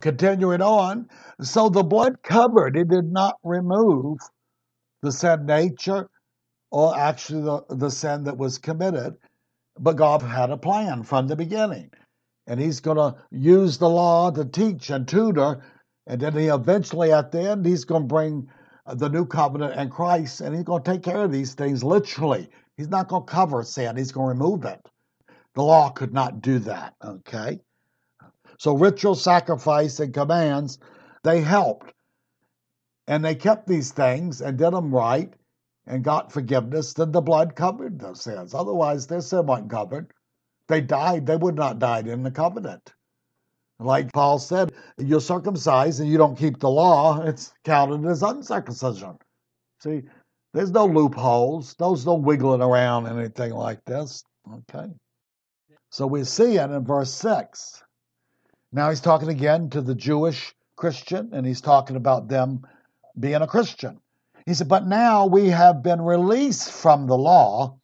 Continuing 0.00 0.62
on, 0.62 1.08
so 1.40 1.68
the 1.68 1.82
blood 1.82 2.22
covered, 2.22 2.76
it 2.76 2.88
did 2.88 3.12
not 3.12 3.36
remove 3.44 4.18
the 5.02 5.12
sin 5.12 5.46
nature 5.46 6.08
or 6.70 6.98
actually 6.98 7.42
the, 7.42 7.76
the 7.76 7.90
sin 7.90 8.24
that 8.24 8.38
was 8.38 8.58
committed, 8.58 9.14
but 9.78 9.96
God 9.96 10.22
had 10.22 10.50
a 10.50 10.56
plan 10.56 11.02
from 11.02 11.28
the 11.28 11.36
beginning. 11.36 11.90
And 12.46 12.58
He's 12.58 12.80
going 12.80 12.96
to 12.96 13.16
use 13.30 13.78
the 13.78 13.88
law 13.88 14.30
to 14.30 14.44
teach 14.44 14.90
and 14.90 15.06
tutor, 15.06 15.62
and 16.06 16.20
then 16.20 16.32
He 16.34 16.46
eventually, 16.46 17.12
at 17.12 17.30
the 17.30 17.50
end, 17.50 17.66
He's 17.66 17.84
going 17.84 18.02
to 18.02 18.08
bring 18.08 18.48
the 18.86 19.08
new 19.08 19.26
covenant 19.26 19.74
and 19.76 19.90
Christ, 19.90 20.40
and 20.40 20.54
He's 20.54 20.64
going 20.64 20.82
to 20.82 20.90
take 20.90 21.02
care 21.02 21.24
of 21.24 21.32
these 21.32 21.54
things 21.54 21.84
literally. 21.84 22.48
He's 22.76 22.88
not 22.88 23.08
going 23.08 23.26
to 23.26 23.32
cover 23.32 23.62
sin, 23.62 23.96
He's 23.96 24.12
going 24.12 24.26
to 24.26 24.44
remove 24.44 24.64
it. 24.64 24.80
The 25.54 25.62
law 25.62 25.90
could 25.90 26.14
not 26.14 26.40
do 26.40 26.58
that, 26.60 26.94
okay? 27.04 27.60
So 28.58 28.76
ritual 28.76 29.14
sacrifice 29.14 30.00
and 30.00 30.14
commands, 30.14 30.78
they 31.24 31.40
helped. 31.40 31.92
And 33.06 33.24
they 33.24 33.34
kept 33.34 33.66
these 33.66 33.92
things 33.92 34.40
and 34.40 34.58
did 34.58 34.72
them 34.72 34.94
right 34.94 35.32
and 35.86 36.04
got 36.04 36.32
forgiveness, 36.32 36.92
then 36.92 37.10
the 37.12 37.20
blood 37.20 37.56
covered 37.56 37.98
their 37.98 38.14
sins. 38.14 38.54
Otherwise, 38.54 39.06
their 39.06 39.20
sin 39.20 39.46
wasn't 39.46 39.70
covered. 39.70 40.12
They 40.68 40.80
died, 40.80 41.26
they 41.26 41.36
would 41.36 41.56
not 41.56 41.78
died 41.80 42.06
in 42.06 42.22
the 42.22 42.30
covenant. 42.30 42.94
Like 43.80 44.12
Paul 44.12 44.38
said, 44.38 44.72
you're 44.96 45.20
circumcised 45.20 46.00
and 46.00 46.08
you 46.08 46.18
don't 46.18 46.38
keep 46.38 46.60
the 46.60 46.70
law, 46.70 47.20
it's 47.22 47.52
counted 47.64 48.08
as 48.08 48.22
uncircumcision. 48.22 49.18
See, 49.80 50.02
there's 50.54 50.70
no 50.70 50.86
loopholes, 50.86 51.74
there's 51.78 52.06
no 52.06 52.14
wiggling 52.14 52.62
around 52.62 53.08
anything 53.08 53.52
like 53.52 53.84
this. 53.84 54.22
Okay. 54.54 54.92
So 55.90 56.06
we 56.06 56.22
see 56.24 56.56
it 56.56 56.70
in 56.70 56.84
verse 56.84 57.12
6. 57.14 57.82
Now 58.72 58.88
he's 58.88 59.00
talking 59.00 59.28
again 59.28 59.68
to 59.70 59.82
the 59.82 59.94
Jewish 59.94 60.54
Christian, 60.76 61.30
and 61.32 61.46
he's 61.46 61.60
talking 61.60 61.96
about 61.96 62.28
them 62.28 62.66
being 63.18 63.42
a 63.42 63.46
Christian. 63.46 64.00
He 64.46 64.54
said, 64.54 64.68
But 64.68 64.86
now 64.86 65.26
we 65.26 65.50
have 65.50 65.82
been 65.82 66.00
released 66.00 66.70
from 66.70 67.06
the 67.06 67.18
law, 67.18 67.78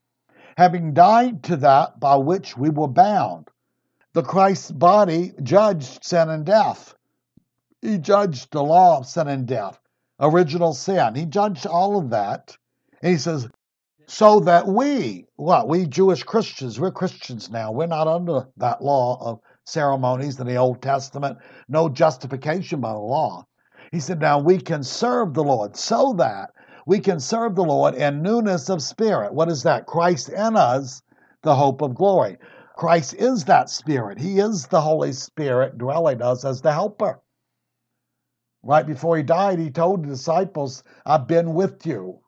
having 0.57 0.95
died 0.95 1.45
to 1.45 1.57
that 1.59 2.01
by 2.01 2.17
which 2.17 2.57
we 2.57 2.71
were 2.71 2.89
bound. 2.89 3.49
The 4.15 4.23
Christ's 4.23 4.71
body 4.71 5.33
judged 5.43 6.05
sin 6.05 6.31
and 6.31 6.45
death. 6.45 6.95
He 7.83 7.99
judged 7.99 8.51
the 8.51 8.65
law 8.65 8.99
of 8.99 9.07
sin 9.07 9.29
and 9.29 9.47
death, 9.47 9.79
original 10.19 10.73
sin. 10.73 11.15
He 11.15 11.27
judged 11.27 11.67
all 11.67 11.99
of 11.99 12.11
that. 12.11 12.57
And 13.03 13.13
he 13.13 13.19
says, 13.19 13.47
so 14.07 14.41
that 14.41 14.67
we, 14.67 15.27
what, 15.37 15.69
we 15.69 15.87
Jewish 15.87 16.23
Christians, 16.23 16.81
we're 16.81 16.91
Christians 16.91 17.51
now. 17.51 17.71
We're 17.71 17.87
not 17.87 18.09
under 18.09 18.49
that 18.57 18.83
law 18.83 19.19
of 19.21 19.41
ceremonies 19.69 20.41
in 20.41 20.47
the 20.47 20.57
Old 20.57 20.83
Testament, 20.83 21.39
no 21.69 21.89
justification 21.89 22.81
by 22.81 22.93
the 22.93 22.99
law. 22.99 23.47
He 23.93 24.01
said, 24.01 24.21
Now 24.21 24.39
we 24.39 24.59
can 24.59 24.83
serve 24.83 25.35
the 25.35 25.45
Lord 25.45 25.77
so 25.77 26.15
that 26.19 26.51
we 26.87 27.01
can 27.01 27.21
serve 27.21 27.55
the 27.55 27.65
Lord 27.65 27.95
in 27.95 28.23
newness 28.23 28.71
of 28.71 28.83
spirit. 28.83 29.35
What 29.35 29.51
is 29.51 29.63
that? 29.65 29.87
Christ 29.87 30.31
in 30.31 30.57
us, 30.57 31.03
the 31.43 31.55
hope 31.55 31.83
of 31.83 31.95
glory. 31.95 32.39
Christ 32.77 33.15
is 33.15 33.45
that 33.45 33.69
spirit. 33.71 34.19
He 34.19 34.39
is 34.39 34.67
the 34.67 34.81
Holy 34.81 35.13
Spirit 35.13 35.79
dwelling 35.79 36.23
us 36.23 36.45
as 36.45 36.63
the 36.63 36.73
helper. 36.73 37.21
Right 38.63 38.87
before 38.87 39.17
he 39.17 39.23
died, 39.23 39.59
he 39.59 39.71
told 39.71 40.05
the 40.05 40.09
disciples, 40.09 40.83
I've 41.05 41.27
been 41.27 41.55
with 41.55 41.87
you, 41.87 42.21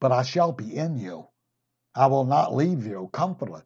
but 0.00 0.12
I 0.12 0.22
shall 0.22 0.52
be 0.52 0.76
in 0.76 0.96
you. 0.96 1.28
I 1.94 2.06
will 2.06 2.24
not 2.24 2.54
leave 2.54 2.86
you 2.86 3.10
comfortless. 3.12 3.64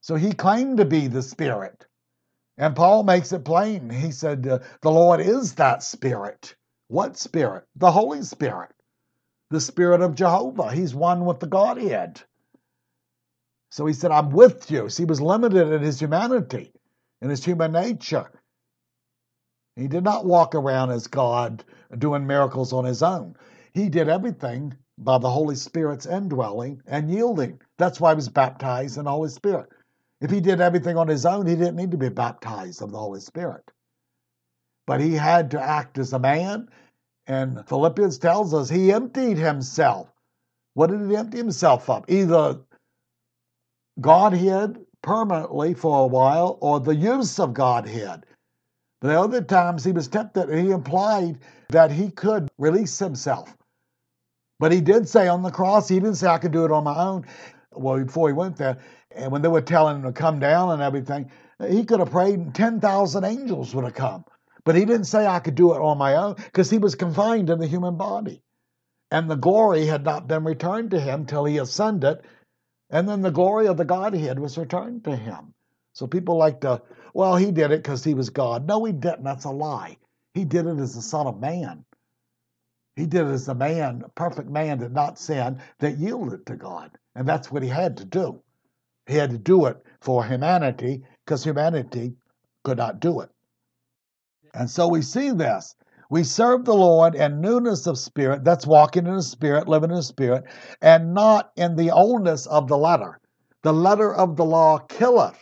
So 0.00 0.16
he 0.16 0.32
claimed 0.32 0.78
to 0.78 0.84
be 0.84 1.06
the 1.06 1.22
Spirit. 1.22 1.86
And 2.58 2.74
Paul 2.74 3.04
makes 3.04 3.32
it 3.32 3.44
plain. 3.44 3.88
He 3.88 4.10
said, 4.10 4.46
uh, 4.46 4.58
The 4.82 4.90
Lord 4.90 5.20
is 5.20 5.54
that 5.54 5.82
Spirit. 5.82 6.56
What 6.88 7.16
Spirit? 7.16 7.64
The 7.76 7.92
Holy 7.92 8.22
Spirit, 8.22 8.70
the 9.50 9.60
Spirit 9.60 10.00
of 10.00 10.16
Jehovah. 10.16 10.72
He's 10.72 10.94
one 10.94 11.24
with 11.24 11.38
the 11.38 11.46
Godhead. 11.46 12.20
So 13.70 13.86
he 13.86 13.92
said, 13.94 14.10
I'm 14.10 14.30
with 14.30 14.70
you. 14.70 14.88
So 14.88 15.02
he 15.02 15.06
was 15.06 15.20
limited 15.20 15.72
in 15.72 15.82
his 15.82 16.00
humanity, 16.00 16.72
in 17.22 17.30
his 17.30 17.44
human 17.44 17.72
nature. 17.72 18.30
He 19.76 19.86
did 19.86 20.02
not 20.02 20.26
walk 20.26 20.54
around 20.54 20.90
as 20.90 21.06
God 21.06 21.64
doing 21.96 22.26
miracles 22.26 22.72
on 22.72 22.84
his 22.84 23.02
own. 23.02 23.36
He 23.74 23.88
did 23.88 24.08
everything 24.08 24.76
by 24.98 25.18
the 25.18 25.30
Holy 25.30 25.54
Spirit's 25.54 26.06
indwelling 26.06 26.82
and 26.86 27.10
yielding. 27.10 27.60
That's 27.76 28.00
why 28.00 28.10
he 28.12 28.16
was 28.16 28.28
baptized 28.28 28.98
in 28.98 29.04
the 29.04 29.10
Holy 29.10 29.28
Spirit. 29.28 29.68
If 30.20 30.30
he 30.30 30.40
did 30.40 30.60
everything 30.60 30.96
on 30.96 31.08
his 31.08 31.24
own, 31.24 31.46
he 31.46 31.54
didn't 31.54 31.76
need 31.76 31.92
to 31.92 31.96
be 31.96 32.08
baptized 32.08 32.82
of 32.82 32.90
the 32.90 32.98
Holy 32.98 33.20
Spirit. 33.20 33.70
But 34.86 35.00
he 35.00 35.14
had 35.14 35.50
to 35.52 35.62
act 35.62 35.98
as 35.98 36.12
a 36.12 36.18
man, 36.18 36.68
and 37.26 37.66
Philippians 37.68 38.18
tells 38.18 38.54
us 38.54 38.68
he 38.68 38.92
emptied 38.92 39.36
himself. 39.36 40.12
What 40.74 40.90
did 40.90 41.08
he 41.08 41.16
empty 41.16 41.38
himself 41.38 41.88
of? 41.88 42.04
Either 42.08 42.58
Godhead 44.00 44.84
permanently 45.02 45.74
for 45.74 46.04
a 46.04 46.06
while 46.06 46.58
or 46.60 46.80
the 46.80 46.94
use 46.94 47.38
of 47.38 47.54
Godhead. 47.54 48.24
The 49.00 49.18
other 49.18 49.42
times 49.42 49.84
he 49.84 49.92
was 49.92 50.08
tempted 50.08 50.48
and 50.50 50.66
he 50.66 50.72
implied 50.72 51.38
that 51.68 51.90
he 51.90 52.10
could 52.10 52.48
release 52.58 52.98
himself. 52.98 53.56
But 54.58 54.72
he 54.72 54.80
did 54.80 55.08
say 55.08 55.28
on 55.28 55.42
the 55.42 55.50
cross, 55.50 55.88
he 55.88 56.00
didn't 56.00 56.16
say, 56.16 56.26
I 56.26 56.38
could 56.38 56.52
do 56.52 56.64
it 56.64 56.72
on 56.72 56.84
my 56.84 56.98
own. 56.98 57.24
Well, 57.72 58.02
before 58.02 58.28
he 58.28 58.32
went 58.32 58.56
there, 58.56 58.78
and 59.10 59.32
when 59.32 59.42
they 59.42 59.48
were 59.48 59.60
telling 59.60 59.96
him 59.96 60.02
to 60.02 60.12
come 60.12 60.38
down 60.38 60.70
and 60.70 60.82
everything, 60.82 61.30
he 61.68 61.84
could 61.84 62.00
have 62.00 62.10
prayed 62.10 62.38
and 62.38 62.54
10,000 62.54 63.24
angels 63.24 63.74
would 63.74 63.84
have 63.84 63.94
come. 63.94 64.24
But 64.64 64.76
he 64.76 64.84
didn't 64.84 65.04
say 65.06 65.26
I 65.26 65.40
could 65.40 65.54
do 65.54 65.74
it 65.74 65.80
on 65.80 65.98
my 65.98 66.16
own 66.16 66.34
because 66.34 66.70
he 66.70 66.78
was 66.78 66.94
confined 66.94 67.50
in 67.50 67.58
the 67.58 67.66
human 67.66 67.96
body. 67.96 68.42
And 69.10 69.30
the 69.30 69.36
glory 69.36 69.86
had 69.86 70.04
not 70.04 70.28
been 70.28 70.44
returned 70.44 70.90
to 70.90 71.00
him 71.00 71.24
till 71.24 71.44
he 71.46 71.58
ascended. 71.58 72.18
And 72.90 73.08
then 73.08 73.22
the 73.22 73.30
glory 73.30 73.66
of 73.66 73.76
the 73.76 73.84
Godhead 73.84 74.38
was 74.38 74.58
returned 74.58 75.04
to 75.04 75.16
him. 75.16 75.54
So 75.94 76.06
people 76.06 76.36
like 76.36 76.60
to, 76.60 76.82
well, 77.14 77.36
he 77.36 77.50
did 77.50 77.70
it 77.70 77.82
because 77.82 78.04
he 78.04 78.14
was 78.14 78.30
God. 78.30 78.66
No, 78.66 78.84
he 78.84 78.92
didn't. 78.92 79.24
That's 79.24 79.46
a 79.46 79.50
lie. 79.50 79.96
He 80.34 80.44
did 80.44 80.66
it 80.66 80.78
as 80.78 80.94
the 80.94 81.02
Son 81.02 81.26
of 81.26 81.40
Man. 81.40 81.84
He 82.96 83.06
did 83.06 83.26
it 83.26 83.30
as 83.30 83.48
a 83.48 83.54
man, 83.54 84.02
a 84.04 84.08
perfect 84.10 84.50
man 84.50 84.80
that 84.80 84.92
not 84.92 85.18
sin, 85.18 85.60
that 85.78 85.98
yielded 85.98 86.46
to 86.46 86.56
God. 86.56 86.90
And 87.14 87.26
that's 87.26 87.50
what 87.50 87.62
he 87.62 87.68
had 87.68 87.96
to 87.98 88.04
do. 88.04 88.42
He 89.08 89.16
had 89.16 89.30
to 89.30 89.38
do 89.38 89.64
it 89.66 89.78
for 90.02 90.24
humanity 90.24 91.02
because 91.24 91.42
humanity 91.42 92.14
could 92.62 92.76
not 92.76 93.00
do 93.00 93.20
it. 93.20 93.30
And 94.54 94.68
so 94.70 94.86
we 94.86 95.00
see 95.00 95.30
this. 95.30 95.74
We 96.10 96.24
serve 96.24 96.64
the 96.64 96.74
Lord 96.74 97.14
in 97.14 97.40
newness 97.40 97.86
of 97.86 97.98
spirit, 97.98 98.44
that's 98.44 98.66
walking 98.66 99.06
in 99.06 99.14
the 99.14 99.22
spirit, 99.22 99.66
living 99.66 99.90
in 99.90 99.96
the 99.96 100.02
spirit, 100.02 100.44
and 100.82 101.14
not 101.14 101.52
in 101.56 101.74
the 101.74 101.90
oldness 101.90 102.46
of 102.46 102.68
the 102.68 102.76
letter. 102.76 103.18
The 103.62 103.72
letter 103.72 104.14
of 104.14 104.36
the 104.36 104.44
law 104.44 104.78
killeth. 104.78 105.38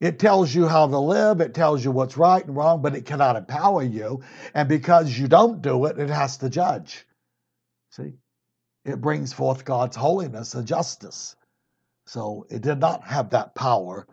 It 0.00 0.18
tells 0.18 0.54
you 0.54 0.66
how 0.66 0.88
to 0.88 0.98
live, 0.98 1.40
it 1.40 1.54
tells 1.54 1.84
you 1.84 1.90
what's 1.92 2.16
right 2.16 2.44
and 2.44 2.56
wrong, 2.56 2.82
but 2.82 2.94
it 2.94 3.06
cannot 3.06 3.36
empower 3.36 3.82
you. 3.82 4.22
And 4.52 4.68
because 4.68 5.16
you 5.16 5.28
don't 5.28 5.62
do 5.62 5.86
it, 5.86 5.98
it 5.98 6.10
has 6.10 6.36
to 6.38 6.50
judge. 6.50 7.06
See? 7.90 8.14
It 8.84 9.00
brings 9.00 9.32
forth 9.32 9.64
God's 9.64 9.96
holiness 9.96 10.54
and 10.54 10.66
justice. 10.66 11.35
So 12.06 12.46
it 12.50 12.62
did 12.62 12.78
not 12.78 13.04
have 13.04 13.30
that 13.30 13.54
power. 13.54 14.06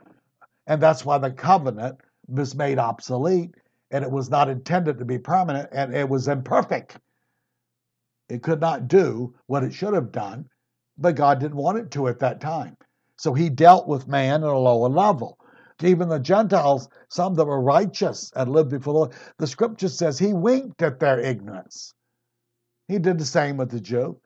And 0.67 0.81
that's 0.81 1.05
why 1.05 1.17
the 1.17 1.31
covenant 1.31 1.99
was 2.27 2.55
made 2.55 2.79
obsolete 2.79 3.55
and 3.91 4.03
it 4.03 4.11
was 4.11 4.29
not 4.29 4.49
intended 4.49 4.97
to 4.97 5.05
be 5.05 5.19
permanent 5.19 5.69
and 5.71 5.95
it 5.95 6.09
was 6.09 6.27
imperfect. 6.27 6.97
It 8.29 8.41
could 8.41 8.59
not 8.59 8.87
do 8.87 9.35
what 9.45 9.63
it 9.63 9.73
should 9.73 9.93
have 9.93 10.11
done, 10.11 10.49
but 10.97 11.15
God 11.15 11.39
didn't 11.39 11.57
want 11.57 11.77
it 11.77 11.91
to 11.91 12.07
at 12.07 12.19
that 12.19 12.41
time. 12.41 12.77
So 13.17 13.33
he 13.33 13.49
dealt 13.49 13.87
with 13.87 14.07
man 14.07 14.43
at 14.43 14.49
a 14.49 14.57
lower 14.57 14.89
level. 14.89 15.37
Even 15.81 16.07
the 16.07 16.19
Gentiles, 16.19 16.87
some 17.09 17.35
that 17.35 17.45
were 17.45 17.61
righteous 17.61 18.31
and 18.35 18.51
lived 18.51 18.69
before 18.69 18.93
the 18.93 18.99
Lord, 18.99 19.13
the 19.37 19.47
scripture 19.47 19.89
says 19.89 20.17
he 20.17 20.33
winked 20.33 20.81
at 20.81 20.99
their 20.99 21.19
ignorance. 21.19 21.93
He 22.87 22.99
did 22.99 23.17
the 23.17 23.25
same 23.25 23.57
with 23.57 23.69
the 23.69 23.81
Jew. 23.81 24.19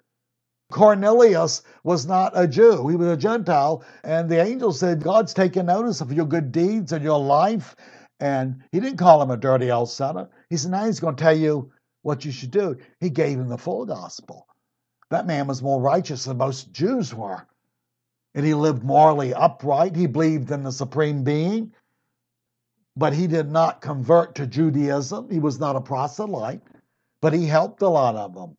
Cornelius 0.71 1.63
was 1.83 2.05
not 2.05 2.33
a 2.35 2.47
Jew, 2.47 2.87
he 2.87 2.95
was 2.95 3.07
a 3.07 3.17
Gentile. 3.17 3.83
And 4.03 4.29
the 4.29 4.43
angel 4.43 4.73
said, 4.73 5.01
God's 5.01 5.33
taking 5.33 5.67
notice 5.67 6.01
of 6.01 6.11
your 6.11 6.25
good 6.25 6.51
deeds 6.51 6.91
and 6.91 7.03
your 7.03 7.19
life. 7.19 7.75
And 8.19 8.63
he 8.71 8.79
didn't 8.79 8.97
call 8.97 9.21
him 9.21 9.31
a 9.31 9.37
dirty 9.37 9.71
old 9.71 9.89
sinner. 9.89 10.29
He 10.49 10.57
said, 10.57 10.71
Now 10.71 10.85
he's 10.85 10.99
going 10.99 11.15
to 11.15 11.23
tell 11.23 11.37
you 11.37 11.71
what 12.01 12.25
you 12.25 12.31
should 12.31 12.51
do. 12.51 12.77
He 12.99 13.09
gave 13.09 13.39
him 13.39 13.47
the 13.47 13.57
full 13.57 13.85
gospel. 13.85 14.47
That 15.09 15.27
man 15.27 15.47
was 15.47 15.61
more 15.61 15.81
righteous 15.81 16.25
than 16.25 16.37
most 16.37 16.71
Jews 16.73 17.13
were. 17.13 17.45
And 18.35 18.45
he 18.45 18.53
lived 18.53 18.83
morally 18.83 19.33
upright. 19.33 19.95
He 19.95 20.07
believed 20.07 20.51
in 20.51 20.63
the 20.63 20.71
supreme 20.71 21.23
being. 21.23 21.73
But 22.95 23.13
he 23.13 23.27
did 23.27 23.51
not 23.51 23.81
convert 23.81 24.35
to 24.35 24.47
Judaism. 24.47 25.29
He 25.29 25.39
was 25.39 25.59
not 25.59 25.75
a 25.75 25.81
proselyte, 25.81 26.61
but 27.21 27.33
he 27.33 27.45
helped 27.45 27.81
a 27.83 27.87
lot 27.87 28.15
of 28.15 28.33
them. 28.33 28.57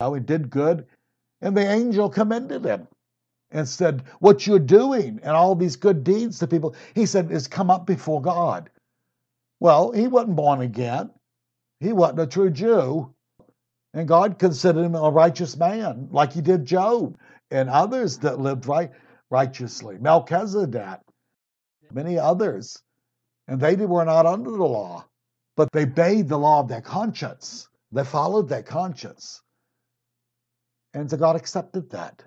Oh, 0.00 0.14
he 0.14 0.20
did 0.20 0.48
good. 0.48 0.86
And 1.40 1.56
the 1.56 1.68
angel 1.68 2.10
commended 2.10 2.64
him 2.64 2.86
and 3.50 3.68
said, 3.68 4.04
What 4.18 4.46
you're 4.46 4.58
doing 4.58 5.20
and 5.22 5.32
all 5.32 5.54
these 5.54 5.76
good 5.76 6.04
deeds 6.04 6.38
to 6.38 6.46
people, 6.46 6.74
he 6.94 7.06
said, 7.06 7.30
is 7.30 7.46
come 7.48 7.70
up 7.70 7.86
before 7.86 8.20
God. 8.20 8.70
Well, 9.58 9.92
he 9.92 10.06
wasn't 10.06 10.36
born 10.36 10.60
again. 10.60 11.10
He 11.80 11.92
wasn't 11.92 12.20
a 12.20 12.26
true 12.26 12.50
Jew. 12.50 13.14
And 13.92 14.06
God 14.06 14.38
considered 14.38 14.84
him 14.84 14.94
a 14.94 15.10
righteous 15.10 15.56
man, 15.56 16.08
like 16.12 16.32
he 16.32 16.40
did 16.40 16.64
Job 16.64 17.16
and 17.50 17.68
others 17.68 18.18
that 18.18 18.38
lived 18.38 18.66
right, 18.66 18.92
righteously. 19.30 19.98
Melchizedek, 19.98 21.00
many 21.92 22.18
others. 22.18 22.80
And 23.48 23.60
they 23.60 23.74
were 23.74 24.04
not 24.04 24.26
under 24.26 24.52
the 24.52 24.64
law, 24.64 25.04
but 25.56 25.72
they 25.72 25.82
obeyed 25.82 26.28
the 26.28 26.38
law 26.38 26.60
of 26.60 26.68
their 26.68 26.80
conscience. 26.80 27.68
They 27.90 28.04
followed 28.04 28.48
their 28.48 28.62
conscience. 28.62 29.42
And 30.94 31.10
so 31.10 31.16
God 31.16 31.36
accepted 31.36 31.90
that. 31.90 32.22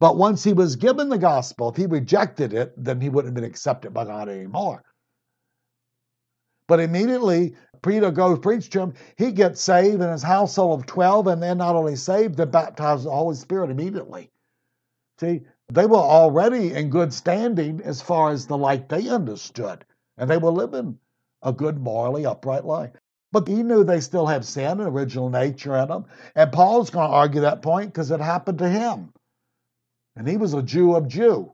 But 0.00 0.16
once 0.16 0.44
he 0.44 0.52
was 0.52 0.76
given 0.76 1.08
the 1.08 1.18
gospel, 1.18 1.70
if 1.70 1.76
he 1.76 1.86
rejected 1.86 2.54
it, 2.54 2.72
then 2.76 3.00
he 3.00 3.08
wouldn't 3.08 3.34
have 3.34 3.42
been 3.42 3.50
accepted 3.50 3.92
by 3.92 4.04
God 4.04 4.28
anymore. 4.28 4.84
But 6.68 6.80
immediately, 6.80 7.56
Peter 7.82 8.10
goes 8.10 8.38
preach 8.38 8.70
to 8.70 8.80
him. 8.80 8.94
He 9.16 9.32
gets 9.32 9.60
saved 9.60 10.00
in 10.00 10.10
his 10.10 10.22
household 10.22 10.80
of 10.80 10.86
12, 10.86 11.26
and 11.26 11.42
they're 11.42 11.54
not 11.54 11.74
only 11.74 11.96
saved, 11.96 12.36
they're 12.36 12.46
baptized 12.46 13.00
with 13.04 13.12
the 13.12 13.16
Holy 13.16 13.36
Spirit 13.36 13.70
immediately. 13.70 14.30
See, 15.18 15.42
they 15.72 15.86
were 15.86 15.96
already 15.96 16.74
in 16.74 16.90
good 16.90 17.12
standing 17.12 17.80
as 17.82 18.00
far 18.02 18.30
as 18.30 18.46
the 18.46 18.56
life 18.56 18.86
they 18.88 19.08
understood, 19.08 19.84
and 20.16 20.30
they 20.30 20.38
were 20.38 20.50
living 20.50 20.98
a 21.42 21.52
good, 21.52 21.78
morally 21.78 22.26
upright 22.26 22.64
life. 22.64 22.92
But 23.30 23.46
he 23.46 23.62
knew 23.62 23.84
they 23.84 24.00
still 24.00 24.26
have 24.26 24.44
sin 24.44 24.80
and 24.80 24.88
original 24.88 25.28
nature 25.28 25.76
in 25.76 25.88
them. 25.88 26.06
And 26.34 26.52
Paul's 26.52 26.90
going 26.90 27.08
to 27.08 27.14
argue 27.14 27.42
that 27.42 27.62
point 27.62 27.92
because 27.92 28.10
it 28.10 28.20
happened 28.20 28.58
to 28.58 28.68
him. 28.68 29.12
And 30.16 30.26
he 30.26 30.36
was 30.36 30.54
a 30.54 30.62
Jew 30.62 30.94
of 30.94 31.08
Jew. 31.08 31.52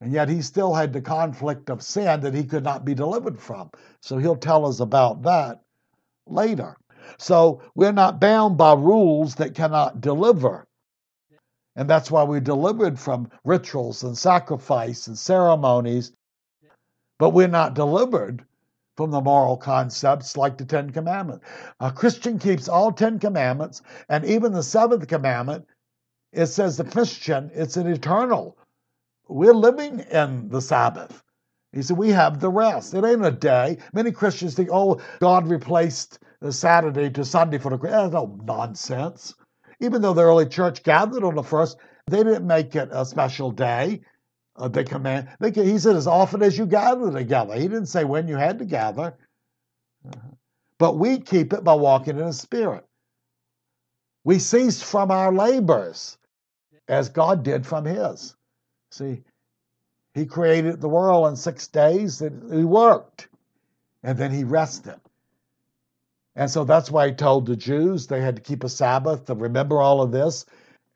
And 0.00 0.12
yet 0.12 0.28
he 0.28 0.42
still 0.42 0.74
had 0.74 0.92
the 0.92 1.00
conflict 1.00 1.70
of 1.70 1.82
sin 1.82 2.20
that 2.20 2.34
he 2.34 2.44
could 2.44 2.62
not 2.62 2.84
be 2.84 2.94
delivered 2.94 3.40
from. 3.40 3.70
So 4.02 4.18
he'll 4.18 4.36
tell 4.36 4.66
us 4.66 4.80
about 4.80 5.22
that 5.22 5.62
later. 6.26 6.76
So 7.18 7.62
we're 7.74 7.92
not 7.92 8.20
bound 8.20 8.56
by 8.58 8.74
rules 8.74 9.36
that 9.36 9.54
cannot 9.54 10.00
deliver. 10.00 10.66
And 11.76 11.88
that's 11.88 12.10
why 12.10 12.22
we're 12.24 12.40
delivered 12.40 12.98
from 12.98 13.30
rituals 13.44 14.02
and 14.02 14.16
sacrifice 14.16 15.06
and 15.06 15.18
ceremonies. 15.18 16.12
But 17.18 17.30
we're 17.30 17.48
not 17.48 17.74
delivered 17.74 18.44
from 18.96 19.10
the 19.10 19.20
moral 19.20 19.56
concepts 19.56 20.36
like 20.36 20.56
the 20.56 20.64
Ten 20.64 20.90
Commandments. 20.90 21.44
A 21.80 21.92
Christian 21.92 22.38
keeps 22.38 22.68
all 22.68 22.92
Ten 22.92 23.18
Commandments, 23.18 23.82
and 24.08 24.24
even 24.24 24.52
the 24.52 24.62
seventh 24.62 25.06
commandment, 25.06 25.66
it 26.32 26.46
says 26.46 26.76
the 26.76 26.84
Christian, 26.84 27.50
it's 27.54 27.76
an 27.76 27.86
eternal. 27.86 28.56
We're 29.28 29.54
living 29.54 30.00
in 30.00 30.48
the 30.48 30.60
Sabbath. 30.60 31.22
He 31.72 31.82
said, 31.82 31.98
We 31.98 32.10
have 32.10 32.40
the 32.40 32.50
rest. 32.50 32.94
It 32.94 33.04
ain't 33.04 33.24
a 33.24 33.30
day. 33.30 33.78
Many 33.92 34.12
Christians 34.12 34.54
think, 34.54 34.70
oh, 34.72 35.00
God 35.20 35.48
replaced 35.48 36.20
Saturday 36.50 37.10
to 37.10 37.24
Sunday 37.24 37.58
for 37.58 37.70
the 37.70 37.78
That's 37.78 38.12
no 38.12 38.38
nonsense. 38.44 39.34
Even 39.80 40.00
though 40.00 40.14
the 40.14 40.22
early 40.22 40.46
church 40.46 40.82
gathered 40.82 41.24
on 41.24 41.34
the 41.34 41.42
first, 41.42 41.76
they 42.06 42.22
didn't 42.22 42.46
make 42.46 42.74
it 42.76 42.88
a 42.92 43.04
special 43.04 43.50
day. 43.50 44.00
Uh, 44.58 44.68
they 44.68 44.84
command. 44.84 45.28
They, 45.38 45.50
he 45.50 45.78
said, 45.78 45.96
as 45.96 46.06
often 46.06 46.42
as 46.42 46.56
you 46.56 46.66
gather 46.66 47.10
together. 47.12 47.54
He 47.54 47.68
didn't 47.68 47.86
say 47.86 48.04
when 48.04 48.26
you 48.26 48.36
had 48.36 48.58
to 48.58 48.64
gather. 48.64 49.14
Uh-huh. 50.06 50.30
But 50.78 50.98
we 50.98 51.18
keep 51.20 51.52
it 51.52 51.64
by 51.64 51.74
walking 51.74 52.18
in 52.18 52.26
the 52.26 52.32
Spirit. 52.32 52.84
We 54.24 54.38
cease 54.38 54.82
from 54.82 55.10
our 55.10 55.32
labors 55.32 56.18
as 56.88 57.08
God 57.08 57.42
did 57.42 57.66
from 57.66 57.84
His. 57.84 58.34
See, 58.90 59.22
He 60.14 60.26
created 60.26 60.80
the 60.80 60.88
world 60.88 61.28
in 61.28 61.36
six 61.36 61.68
days 61.68 62.20
and 62.22 62.52
He 62.52 62.64
worked, 62.64 63.28
and 64.02 64.18
then 64.18 64.32
He 64.32 64.44
rested. 64.44 65.00
And 66.34 66.50
so 66.50 66.64
that's 66.64 66.90
why 66.90 67.08
He 67.08 67.14
told 67.14 67.46
the 67.46 67.56
Jews 67.56 68.06
they 68.06 68.20
had 68.20 68.36
to 68.36 68.42
keep 68.42 68.64
a 68.64 68.68
Sabbath 68.68 69.26
to 69.26 69.34
remember 69.34 69.80
all 69.80 70.02
of 70.02 70.12
this 70.12 70.46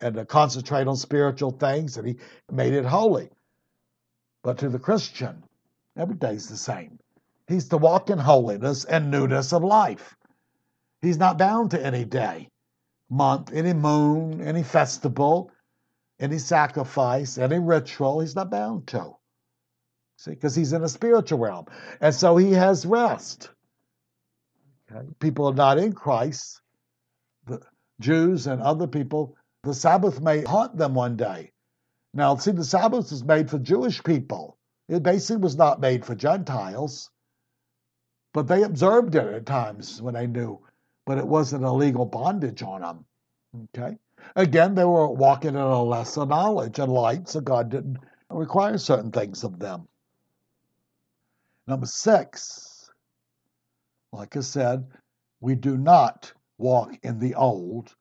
and 0.01 0.15
to 0.15 0.25
concentrate 0.25 0.87
on 0.87 0.97
spiritual 0.97 1.51
things, 1.51 1.97
and 1.97 2.07
He 2.07 2.17
made 2.51 2.73
it 2.73 2.85
holy. 2.85 3.31
But 4.43 4.59
to 4.59 4.69
the 4.69 4.79
Christian, 4.79 5.45
every 5.97 6.17
day's 6.17 6.49
the 6.49 6.57
same. 6.57 6.99
He's 7.47 7.69
to 7.69 7.77
walk 7.77 8.11
in 8.11 8.19
holiness 8.19 8.85
and 8.85 9.11
newness 9.11 9.53
of 9.53 9.63
life. 9.65 10.17
He's 11.03 11.19
not 11.19 11.39
bound 11.39 11.73
to 11.73 11.85
any 11.85 12.05
day, 12.05 12.49
month, 13.09 13.53
any 13.53 13.73
moon, 13.73 14.41
any 14.41 14.63
festival, 14.63 15.51
any 16.21 16.39
sacrifice, 16.39 17.39
any 17.39 17.59
ritual. 17.59 18.21
He's 18.21 18.37
not 18.37 18.51
bound 18.51 18.87
to. 18.89 19.17
See, 20.17 20.33
because 20.33 20.55
he's 20.55 20.75
in 20.75 20.85
a 20.85 20.89
spiritual 20.89 21.39
realm. 21.39 21.67
And 22.01 22.15
so 22.15 22.37
he 22.37 22.53
has 22.53 22.85
rest. 22.85 23.51
Okay? 24.93 25.07
People 25.19 25.47
are 25.47 25.55
not 25.55 25.79
in 25.79 25.93
Christ, 25.93 26.61
the 27.47 27.61
Jews 28.01 28.47
and 28.47 28.61
other 28.63 28.87
people, 28.87 29.37
the 29.63 29.75
Sabbath 29.75 30.21
may 30.21 30.43
haunt 30.43 30.77
them 30.77 30.95
one 30.95 31.17
day. 31.17 31.53
Now, 32.13 32.37
see, 32.37 32.51
the 32.51 32.65
Sabbath 32.65 33.11
was 33.11 33.25
made 33.25 33.51
for 33.51 33.59
Jewish 33.59 34.03
people. 34.03 34.59
It 34.89 35.03
basically 35.03 35.43
was 35.43 35.57
not 35.57 35.81
made 35.81 36.05
for 36.05 36.15
Gentiles, 36.17 37.11
but 38.33 38.49
they 38.49 38.65
observed 38.65 39.15
it 39.15 39.27
at 39.27 39.47
times 39.47 40.03
when 40.03 40.15
they 40.15 40.27
knew, 40.27 40.61
but 41.07 41.19
it 41.19 41.27
wasn't 41.27 41.65
a 41.65 41.71
legal 41.71 42.05
bondage 42.05 42.63
on 42.63 42.81
them. 42.81 43.05
Okay? 43.77 43.97
Again, 44.35 44.75
they 44.75 44.85
were 44.85 45.09
walking 45.09 45.51
in 45.51 45.57
a 45.57 45.83
lesser 45.83 46.27
knowledge 46.27 46.79
and 46.79 46.93
light, 46.93 47.29
so 47.29 47.41
God 47.41 47.71
didn't 47.71 47.99
require 48.29 48.79
certain 48.79 49.13
things 49.13 49.45
of 49.45 49.59
them. 49.59 49.87
Number 51.67 51.87
six, 51.87 52.91
like 54.13 54.37
I 54.37 54.41
said, 54.41 54.89
we 55.41 55.55
do 55.55 55.77
not 55.77 56.33
walk 56.59 56.99
in 57.03 57.19
the 57.19 57.37
old. 57.37 57.95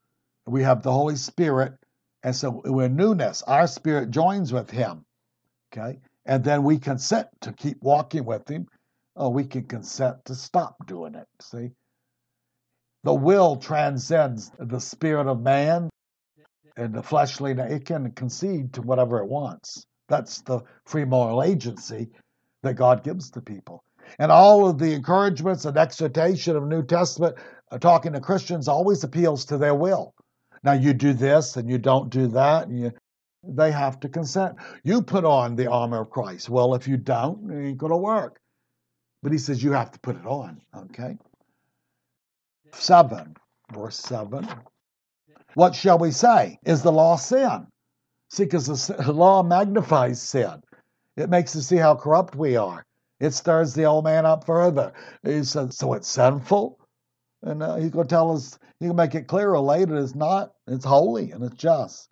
We 0.46 0.64
have 0.64 0.82
the 0.82 0.92
Holy 0.92 1.16
Spirit 1.16 1.74
and 2.22 2.34
so 2.34 2.62
we're 2.64 2.88
newness. 2.88 3.42
Our 3.42 3.66
spirit 3.66 4.10
joins 4.10 4.52
with 4.52 4.70
him. 4.70 5.04
Okay. 5.72 5.98
And 6.26 6.44
then 6.44 6.62
we 6.62 6.78
consent 6.78 7.28
to 7.42 7.52
keep 7.52 7.78
walking 7.82 8.24
with 8.24 8.48
him, 8.48 8.66
or 9.16 9.32
we 9.32 9.44
can 9.44 9.64
consent 9.64 10.24
to 10.26 10.34
stop 10.34 10.76
doing 10.86 11.14
it. 11.14 11.26
See? 11.40 11.70
The 13.04 13.14
will 13.14 13.56
transcends 13.56 14.50
the 14.58 14.80
spirit 14.80 15.26
of 15.26 15.40
man 15.40 15.88
and 16.76 16.94
the 16.94 17.02
fleshly. 17.02 17.52
It 17.52 17.86
can 17.86 18.12
concede 18.12 18.74
to 18.74 18.82
whatever 18.82 19.18
it 19.20 19.28
wants. 19.28 19.84
That's 20.08 20.42
the 20.42 20.60
free 20.84 21.04
moral 21.04 21.42
agency 21.42 22.10
that 22.62 22.74
God 22.74 23.02
gives 23.02 23.30
to 23.30 23.40
people. 23.40 23.82
And 24.18 24.30
all 24.30 24.68
of 24.68 24.78
the 24.78 24.92
encouragements 24.92 25.64
and 25.64 25.76
exhortation 25.76 26.56
of 26.56 26.64
New 26.66 26.84
Testament, 26.84 27.36
uh, 27.70 27.78
talking 27.78 28.12
to 28.12 28.20
Christians, 28.20 28.68
always 28.68 29.04
appeals 29.04 29.46
to 29.46 29.56
their 29.56 29.74
will. 29.74 30.14
Now 30.62 30.72
you 30.72 30.92
do 30.92 31.12
this 31.12 31.56
and 31.56 31.70
you 31.70 31.78
don't 31.78 32.10
do 32.10 32.28
that. 32.28 32.68
And 32.68 32.78
you, 32.78 32.92
they 33.42 33.72
have 33.72 34.00
to 34.00 34.08
consent. 34.08 34.56
You 34.84 35.02
put 35.02 35.24
on 35.24 35.56
the 35.56 35.70
armor 35.70 36.02
of 36.02 36.10
Christ. 36.10 36.50
Well, 36.50 36.74
if 36.74 36.86
you 36.86 36.96
don't, 36.96 37.50
it 37.50 37.68
ain't 37.68 37.78
going 37.78 37.92
to 37.92 37.96
work. 37.96 38.38
But 39.22 39.32
he 39.32 39.38
says 39.38 39.62
you 39.62 39.72
have 39.72 39.90
to 39.92 40.00
put 40.00 40.16
it 40.16 40.26
on. 40.26 40.60
Okay. 40.76 41.16
Seven, 42.72 43.36
verse 43.72 43.98
seven. 43.98 44.48
What 45.54 45.74
shall 45.74 45.98
we 45.98 46.10
say? 46.10 46.58
Is 46.64 46.82
the 46.82 46.92
law 46.92 47.16
sin? 47.16 47.66
See, 48.30 48.44
because 48.44 48.86
the 48.86 49.12
law 49.12 49.42
magnifies 49.42 50.22
sin. 50.22 50.62
It 51.16 51.28
makes 51.28 51.56
us 51.56 51.66
see 51.66 51.76
how 51.76 51.96
corrupt 51.96 52.36
we 52.36 52.56
are. 52.56 52.84
It 53.18 53.34
stirs 53.34 53.74
the 53.74 53.84
old 53.84 54.04
man 54.04 54.24
up 54.24 54.46
further. 54.46 54.92
He 55.22 55.44
says, 55.44 55.76
so 55.76 55.92
it's 55.94 56.08
sinful? 56.08 56.78
And 57.42 57.62
uh, 57.62 57.76
he's 57.76 57.90
going 57.90 58.06
to 58.06 58.14
tell 58.14 58.32
us, 58.32 58.58
he 58.78 58.86
can 58.86 58.96
make 58.96 59.14
it 59.14 59.28
clearer 59.28 59.58
later. 59.58 59.96
It's 59.96 60.14
not, 60.14 60.52
it's 60.66 60.84
holy 60.84 61.30
and 61.30 61.42
it's 61.44 61.56
just. 61.56 62.10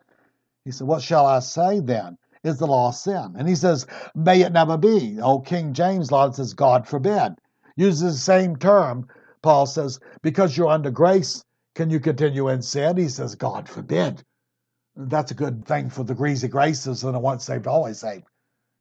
He 0.64 0.72
said, 0.72 0.86
What 0.86 1.02
shall 1.02 1.26
I 1.26 1.40
say 1.40 1.80
then? 1.80 2.16
Is 2.44 2.58
the 2.58 2.66
law 2.66 2.90
sin? 2.90 3.34
And 3.36 3.48
he 3.48 3.54
says, 3.54 3.86
May 4.14 4.42
it 4.42 4.52
never 4.52 4.76
be. 4.76 5.20
Old 5.20 5.46
King 5.46 5.72
James 5.72 6.10
law 6.12 6.30
says, 6.30 6.54
God 6.54 6.86
forbid. 6.86 7.34
Uses 7.76 8.14
the 8.14 8.18
same 8.18 8.56
term. 8.56 9.08
Paul 9.42 9.66
says, 9.66 10.00
Because 10.22 10.56
you're 10.56 10.68
under 10.68 10.90
grace, 10.90 11.44
can 11.74 11.90
you 11.90 12.00
continue 12.00 12.48
in 12.48 12.62
sin? 12.62 12.96
He 12.96 13.08
says, 13.08 13.34
God 13.34 13.68
forbid. 13.68 14.22
That's 14.96 15.30
a 15.30 15.34
good 15.34 15.64
thing 15.64 15.90
for 15.90 16.04
the 16.04 16.14
greasy 16.14 16.48
graces 16.48 17.04
and 17.04 17.14
the 17.14 17.20
once 17.20 17.44
saved, 17.44 17.66
always 17.66 18.00
saved. 18.00 18.24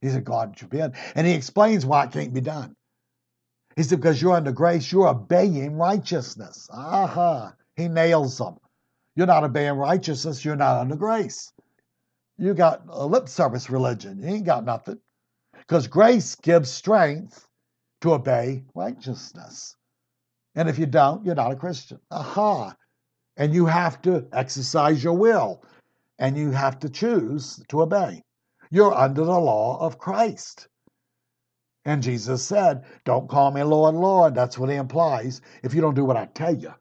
He 0.01 0.09
said, 0.09 0.25
God 0.25 0.57
forbid. 0.57 0.93
And 1.15 1.27
he 1.27 1.33
explains 1.33 1.85
why 1.85 2.05
it 2.05 2.11
can't 2.11 2.33
be 2.33 2.41
done. 2.41 2.75
He 3.77 3.83
said, 3.83 4.01
because 4.01 4.19
you're 4.19 4.35
under 4.35 4.51
grace, 4.51 4.91
you're 4.91 5.07
obeying 5.07 5.77
righteousness. 5.77 6.67
Aha. 6.73 7.53
He 7.75 7.87
nails 7.87 8.39
them. 8.39 8.57
You're 9.15 9.27
not 9.27 9.43
obeying 9.43 9.75
righteousness, 9.75 10.43
you're 10.43 10.55
not 10.55 10.81
under 10.81 10.95
grace. 10.95 11.53
You 12.39 12.55
got 12.55 12.81
a 12.89 13.05
lip 13.05 13.29
service 13.29 13.69
religion. 13.69 14.19
You 14.19 14.29
ain't 14.29 14.45
got 14.47 14.65
nothing. 14.65 14.97
Because 15.53 15.87
grace 15.87 16.33
gives 16.35 16.71
strength 16.71 17.47
to 18.01 18.13
obey 18.13 18.63
righteousness. 18.73 19.75
And 20.55 20.67
if 20.67 20.79
you 20.79 20.87
don't, 20.87 21.23
you're 21.23 21.35
not 21.35 21.51
a 21.51 21.55
Christian. 21.55 21.99
Aha. 22.09 22.75
And 23.37 23.53
you 23.53 23.67
have 23.67 24.01
to 24.03 24.27
exercise 24.33 25.03
your 25.03 25.13
will 25.13 25.63
and 26.17 26.35
you 26.35 26.49
have 26.49 26.79
to 26.79 26.89
choose 26.89 27.63
to 27.69 27.83
obey. 27.83 28.23
You're 28.71 28.93
under 28.93 29.23
the 29.23 29.39
law 29.39 29.77
of 29.79 29.99
Christ. 29.99 30.67
And 31.87 32.03
Jesus 32.03 32.43
said, 32.43 32.83
Don't 33.05 33.29
call 33.29 33.49
me 33.49 33.63
Lord, 33.63 33.95
Lord. 33.95 34.35
That's 34.35 34.57
what 34.57 34.69
he 34.69 34.75
implies. 34.75 35.39
If 35.63 35.73
you 35.73 35.79
don't 35.79 35.95
do 35.95 36.03
what 36.03 36.17
I 36.17 36.25
tell 36.25 36.53
you, 36.53 36.73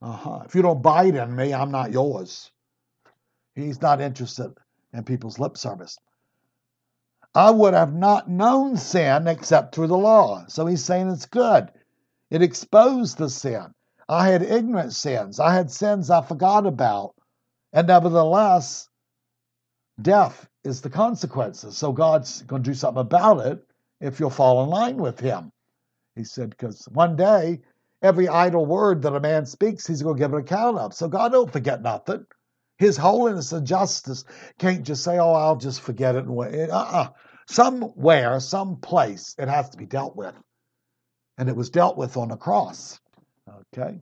uh-huh. 0.00 0.44
if 0.46 0.54
you 0.54 0.62
don't 0.62 0.82
bite 0.82 1.14
in 1.14 1.36
me, 1.36 1.52
I'm 1.52 1.70
not 1.70 1.92
yours. 1.92 2.50
He's 3.54 3.82
not 3.82 4.00
interested 4.00 4.54
in 4.94 5.04
people's 5.04 5.38
lip 5.38 5.58
service. 5.58 5.98
I 7.34 7.50
would 7.50 7.74
have 7.74 7.92
not 7.92 8.30
known 8.30 8.78
sin 8.78 9.26
except 9.26 9.74
through 9.74 9.88
the 9.88 9.98
law. 9.98 10.46
So 10.48 10.64
he's 10.64 10.82
saying 10.82 11.10
it's 11.10 11.26
good. 11.26 11.70
It 12.30 12.40
exposed 12.40 13.18
the 13.18 13.28
sin. 13.28 13.66
I 14.08 14.30
had 14.30 14.42
ignorant 14.42 14.94
sins. 14.94 15.40
I 15.40 15.52
had 15.54 15.70
sins 15.70 16.08
I 16.08 16.22
forgot 16.22 16.64
about. 16.64 17.14
And 17.74 17.86
nevertheless, 17.86 18.88
death 20.00 20.48
is 20.64 20.80
the 20.80 20.90
consequences. 20.90 21.76
So 21.76 21.92
God's 21.92 22.40
going 22.42 22.62
to 22.62 22.70
do 22.70 22.74
something 22.74 23.02
about 23.02 23.46
it 23.46 23.62
if 24.02 24.20
you'll 24.20 24.30
fall 24.30 24.64
in 24.64 24.70
line 24.70 24.96
with 24.96 25.20
him. 25.20 25.52
He 26.16 26.24
said, 26.24 26.50
because 26.50 26.86
one 26.92 27.16
day, 27.16 27.60
every 28.02 28.28
idle 28.28 28.66
word 28.66 29.02
that 29.02 29.14
a 29.14 29.20
man 29.20 29.46
speaks, 29.46 29.86
he's 29.86 30.02
going 30.02 30.16
to 30.16 30.20
give 30.20 30.32
an 30.34 30.40
account 30.40 30.76
of. 30.78 30.92
So 30.92 31.08
God 31.08 31.32
don't 31.32 31.52
forget 31.52 31.80
nothing. 31.80 32.26
His 32.78 32.96
holiness 32.96 33.52
and 33.52 33.66
justice 33.66 34.24
can't 34.58 34.82
just 34.82 35.04
say, 35.04 35.18
oh, 35.18 35.32
I'll 35.32 35.56
just 35.56 35.80
forget 35.80 36.16
it. 36.16 36.26
Eh, 36.26 36.66
uh-uh. 36.66 37.10
Somewhere, 37.46 38.40
some 38.40 38.76
place, 38.76 39.34
it 39.38 39.48
has 39.48 39.70
to 39.70 39.76
be 39.76 39.86
dealt 39.86 40.16
with. 40.16 40.34
And 41.38 41.48
it 41.48 41.56
was 41.56 41.70
dealt 41.70 41.96
with 41.96 42.16
on 42.16 42.28
the 42.28 42.36
cross. 42.36 43.00
Okay? 43.72 44.00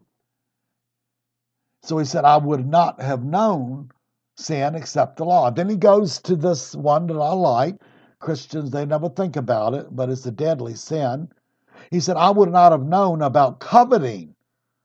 So 1.82 1.98
he 1.98 2.04
said, 2.04 2.24
I 2.24 2.38
would 2.38 2.66
not 2.66 3.00
have 3.00 3.24
known 3.24 3.90
sin 4.36 4.74
except 4.74 5.16
the 5.16 5.24
law. 5.24 5.50
Then 5.50 5.68
he 5.68 5.76
goes 5.76 6.20
to 6.22 6.36
this 6.36 6.74
one 6.74 7.06
that 7.06 7.14
I 7.18 7.32
like, 7.32 7.76
Christians, 8.20 8.70
they 8.70 8.86
never 8.86 9.08
think 9.08 9.36
about 9.36 9.74
it, 9.74 9.88
but 9.90 10.10
it's 10.10 10.26
a 10.26 10.30
deadly 10.30 10.74
sin. 10.74 11.28
He 11.90 12.00
said, 12.00 12.16
I 12.16 12.30
would 12.30 12.52
not 12.52 12.72
have 12.72 12.84
known 12.84 13.22
about 13.22 13.60
coveting. 13.60 14.34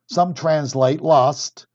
Some 0.07 0.33
translate 0.33 1.01
lust. 1.01 1.67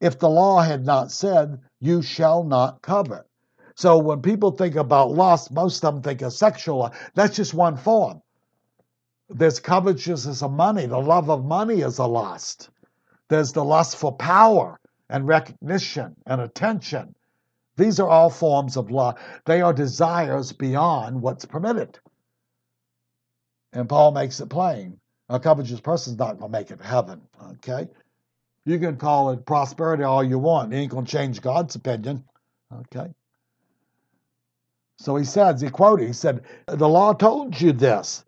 If 0.00 0.18
the 0.18 0.28
law 0.28 0.60
had 0.60 0.84
not 0.84 1.12
said, 1.12 1.60
You 1.80 2.02
shall 2.02 2.42
not 2.44 2.82
covet. 2.82 3.26
So 3.74 3.98
when 3.98 4.20
people 4.22 4.50
think 4.50 4.74
about 4.76 5.12
lust, 5.12 5.52
most 5.52 5.84
of 5.84 5.94
them 5.94 6.02
think 6.02 6.22
of 6.22 6.32
sexual. 6.32 6.90
That's 7.14 7.36
just 7.36 7.54
one 7.54 7.76
form. 7.76 8.22
There's 9.28 9.60
covetousness 9.60 10.42
of 10.42 10.52
money. 10.52 10.86
The 10.86 10.98
love 10.98 11.30
of 11.30 11.44
money 11.44 11.80
is 11.80 11.98
a 11.98 12.06
lust. 12.06 12.70
There's 13.28 13.52
the 13.52 13.64
lust 13.64 13.96
for 13.96 14.12
power 14.12 14.78
and 15.08 15.26
recognition 15.26 16.16
and 16.26 16.40
attention. 16.40 17.14
These 17.82 17.98
are 17.98 18.08
all 18.08 18.30
forms 18.30 18.76
of 18.76 18.92
love. 18.92 19.18
They 19.44 19.60
are 19.60 19.72
desires 19.72 20.52
beyond 20.52 21.20
what's 21.20 21.44
permitted. 21.44 21.98
And 23.72 23.88
Paul 23.88 24.12
makes 24.12 24.38
it 24.38 24.48
plain. 24.48 25.00
A 25.28 25.40
covetous 25.40 25.80
person 25.80 26.12
is 26.12 26.18
not 26.18 26.38
going 26.38 26.52
to 26.52 26.58
make 26.58 26.70
it 26.70 26.78
to 26.78 26.84
heaven. 26.84 27.22
Okay? 27.54 27.88
You 28.66 28.78
can 28.78 28.98
call 28.98 29.30
it 29.30 29.44
prosperity 29.44 30.04
all 30.04 30.22
you 30.22 30.38
want. 30.38 30.72
It 30.72 30.76
ain't 30.76 30.92
going 30.92 31.06
to 31.06 31.10
change 31.10 31.40
God's 31.40 31.74
opinion. 31.74 32.22
Okay? 32.72 33.12
So 34.98 35.16
he 35.16 35.24
says, 35.24 35.60
he 35.60 35.68
quoted, 35.68 36.06
he 36.06 36.12
said, 36.12 36.42
The 36.66 36.88
law 36.88 37.12
told 37.14 37.60
you 37.60 37.72
this. 37.72 38.24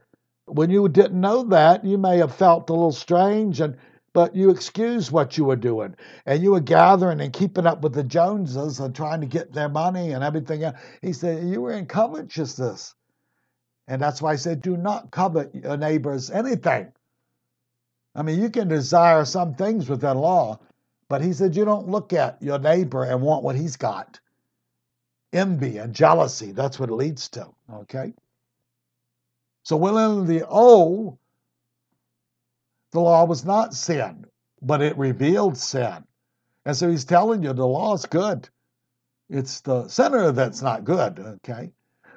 When 0.47 0.69
you 0.69 0.89
didn't 0.89 1.21
know 1.21 1.45
that, 1.45 1.85
you 1.85 1.97
may 1.97 2.19
have 2.19 2.35
felt 2.35 2.69
a 2.71 2.73
little 2.73 2.91
strange 2.91 3.61
and 3.61 3.77
but 4.15 4.35
you 4.35 4.51
excused 4.51 5.11
what 5.13 5.37
you 5.37 5.45
were 5.45 5.57
doing 5.57 5.95
and 6.25 6.43
you 6.43 6.53
were 6.53 6.61
gathering 6.61 7.21
and 7.21 7.33
keeping 7.35 7.67
up 7.67 7.83
with 7.83 7.95
the 7.95 8.05
Joneses 8.05 8.81
and 8.81 8.95
trying 8.95 9.21
to 9.21 9.27
get 9.27 9.53
their 9.53 9.69
money 9.69 10.13
and 10.13 10.25
everything 10.25 10.65
else. 10.65 10.79
He 11.03 11.13
said, 11.13 11.45
You 11.45 11.61
were 11.61 11.73
in 11.73 11.87
covetousness. 11.87 12.95
And 13.89 14.01
that's 14.01 14.23
why 14.23 14.33
I 14.33 14.37
said, 14.37 14.63
Do 14.63 14.77
not 14.79 15.11
covet 15.11 15.55
your 15.55 15.77
neighbor's 15.77 16.31
anything. 16.31 16.93
I 18.15 18.23
mean, 18.23 18.41
you 18.41 18.51
can 18.51 18.69
desire 18.69 19.25
some 19.25 19.55
things 19.55 19.89
within 19.89 20.17
law, 20.19 20.61
but 21.09 21.21
he 21.23 21.33
said, 21.33 21.57
You 21.57 21.65
don't 21.65 21.89
look 21.89 22.13
at 22.13 22.41
your 22.41 22.61
neighbor 22.61 23.05
and 23.05 23.21
want 23.21 23.43
what 23.45 23.57
he's 23.57 23.77
got. 23.77 24.21
Envy 25.33 25.79
and 25.79 25.93
jealousy, 25.93 26.53
that's 26.53 26.79
what 26.79 26.91
it 26.91 26.95
leads 26.95 27.29
to. 27.31 27.49
Okay? 27.73 28.15
So, 29.65 29.77
within 29.77 30.27
the 30.27 30.47
O, 30.49 31.19
the 32.95 33.01
law 33.01 33.25
was 33.25 33.45
not 33.45 33.75
sin, 33.75 34.25
but 34.63 34.81
it 34.81 34.97
revealed 34.97 35.59
sin. 35.59 36.05
And 36.65 36.77
so 36.77 36.89
he's 36.89 37.05
telling 37.05 37.43
you 37.43 37.53
the 37.53 37.67
law 37.67 37.93
is 37.95 38.07
good. 38.07 38.49
It's 39.29 39.61
the 39.63 39.89
sinner 39.89 40.31
that's 40.31 40.63
not 40.63 40.85
good, 40.85 41.19
okay? 41.19 41.73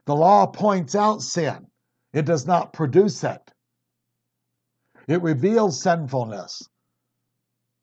The 0.06 0.16
law 0.16 0.46
points 0.46 0.94
out 0.94 1.24
sin, 1.24 1.66
it 2.14 2.26
does 2.26 2.46
not 2.46 2.74
produce 2.74 3.24
it. 3.24 3.42
It 5.08 5.24
reveals 5.24 5.82
sinfulness. 5.82 6.70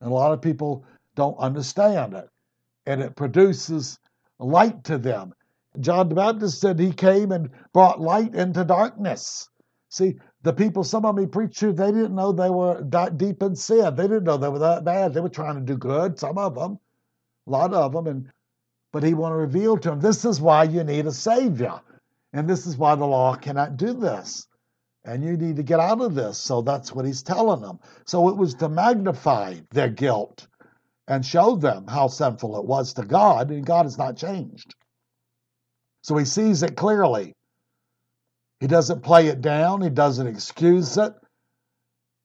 And 0.00 0.10
a 0.12 0.14
lot 0.14 0.32
of 0.32 0.40
people 0.40 0.86
don't 1.16 1.38
understand 1.38 2.14
it. 2.14 2.28
And 2.86 3.02
it 3.02 3.16
produces 3.16 3.98
light 4.38 4.84
to 4.84 4.98
them. 4.98 5.34
John 5.80 6.10
the 6.10 6.14
Baptist 6.14 6.60
said 6.60 6.78
he 6.78 6.92
came 6.92 7.32
and 7.32 7.50
brought 7.72 8.00
light 8.00 8.36
into 8.36 8.64
darkness. 8.64 9.48
See, 9.88 10.14
the 10.44 10.52
people, 10.52 10.84
some 10.84 11.06
of 11.06 11.16
me 11.16 11.24
preached 11.24 11.58
to, 11.60 11.72
they 11.72 11.90
didn't 11.90 12.14
know 12.14 12.30
they 12.30 12.50
were 12.50 12.82
that 12.90 13.16
deep 13.16 13.42
in 13.42 13.56
sin. 13.56 13.96
They 13.96 14.02
didn't 14.02 14.24
know 14.24 14.36
they 14.36 14.50
were 14.50 14.58
that 14.58 14.84
bad. 14.84 15.14
They 15.14 15.20
were 15.20 15.30
trying 15.30 15.54
to 15.54 15.62
do 15.62 15.76
good, 15.76 16.18
some 16.18 16.36
of 16.36 16.54
them, 16.54 16.78
a 17.46 17.50
lot 17.50 17.72
of 17.72 17.92
them. 17.92 18.06
And 18.06 18.30
but 18.92 19.02
he 19.02 19.14
wanted 19.14 19.36
to 19.36 19.40
reveal 19.40 19.78
to 19.78 19.90
them, 19.90 20.00
this 20.00 20.24
is 20.26 20.42
why 20.42 20.64
you 20.64 20.84
need 20.84 21.06
a 21.06 21.12
savior. 21.12 21.80
And 22.34 22.46
this 22.46 22.66
is 22.66 22.76
why 22.76 22.94
the 22.94 23.06
law 23.06 23.34
cannot 23.34 23.78
do 23.78 23.94
this. 23.94 24.46
And 25.06 25.24
you 25.24 25.36
need 25.36 25.56
to 25.56 25.62
get 25.62 25.80
out 25.80 26.02
of 26.02 26.14
this. 26.14 26.36
So 26.36 26.60
that's 26.60 26.92
what 26.92 27.06
he's 27.06 27.22
telling 27.22 27.62
them. 27.62 27.80
So 28.06 28.28
it 28.28 28.36
was 28.36 28.54
to 28.56 28.68
magnify 28.68 29.56
their 29.70 29.88
guilt 29.88 30.46
and 31.08 31.24
show 31.24 31.56
them 31.56 31.86
how 31.88 32.08
sinful 32.08 32.58
it 32.58 32.66
was 32.66 32.92
to 32.94 33.04
God, 33.04 33.50
and 33.50 33.64
God 33.64 33.84
has 33.84 33.98
not 33.98 34.16
changed. 34.16 34.74
So 36.02 36.16
he 36.16 36.24
sees 36.24 36.62
it 36.62 36.76
clearly. 36.76 37.34
He 38.60 38.66
doesn't 38.66 39.02
play 39.02 39.26
it 39.28 39.40
down, 39.40 39.82
he 39.82 39.90
doesn't 39.90 40.26
excuse 40.26 40.96
it, 40.96 41.12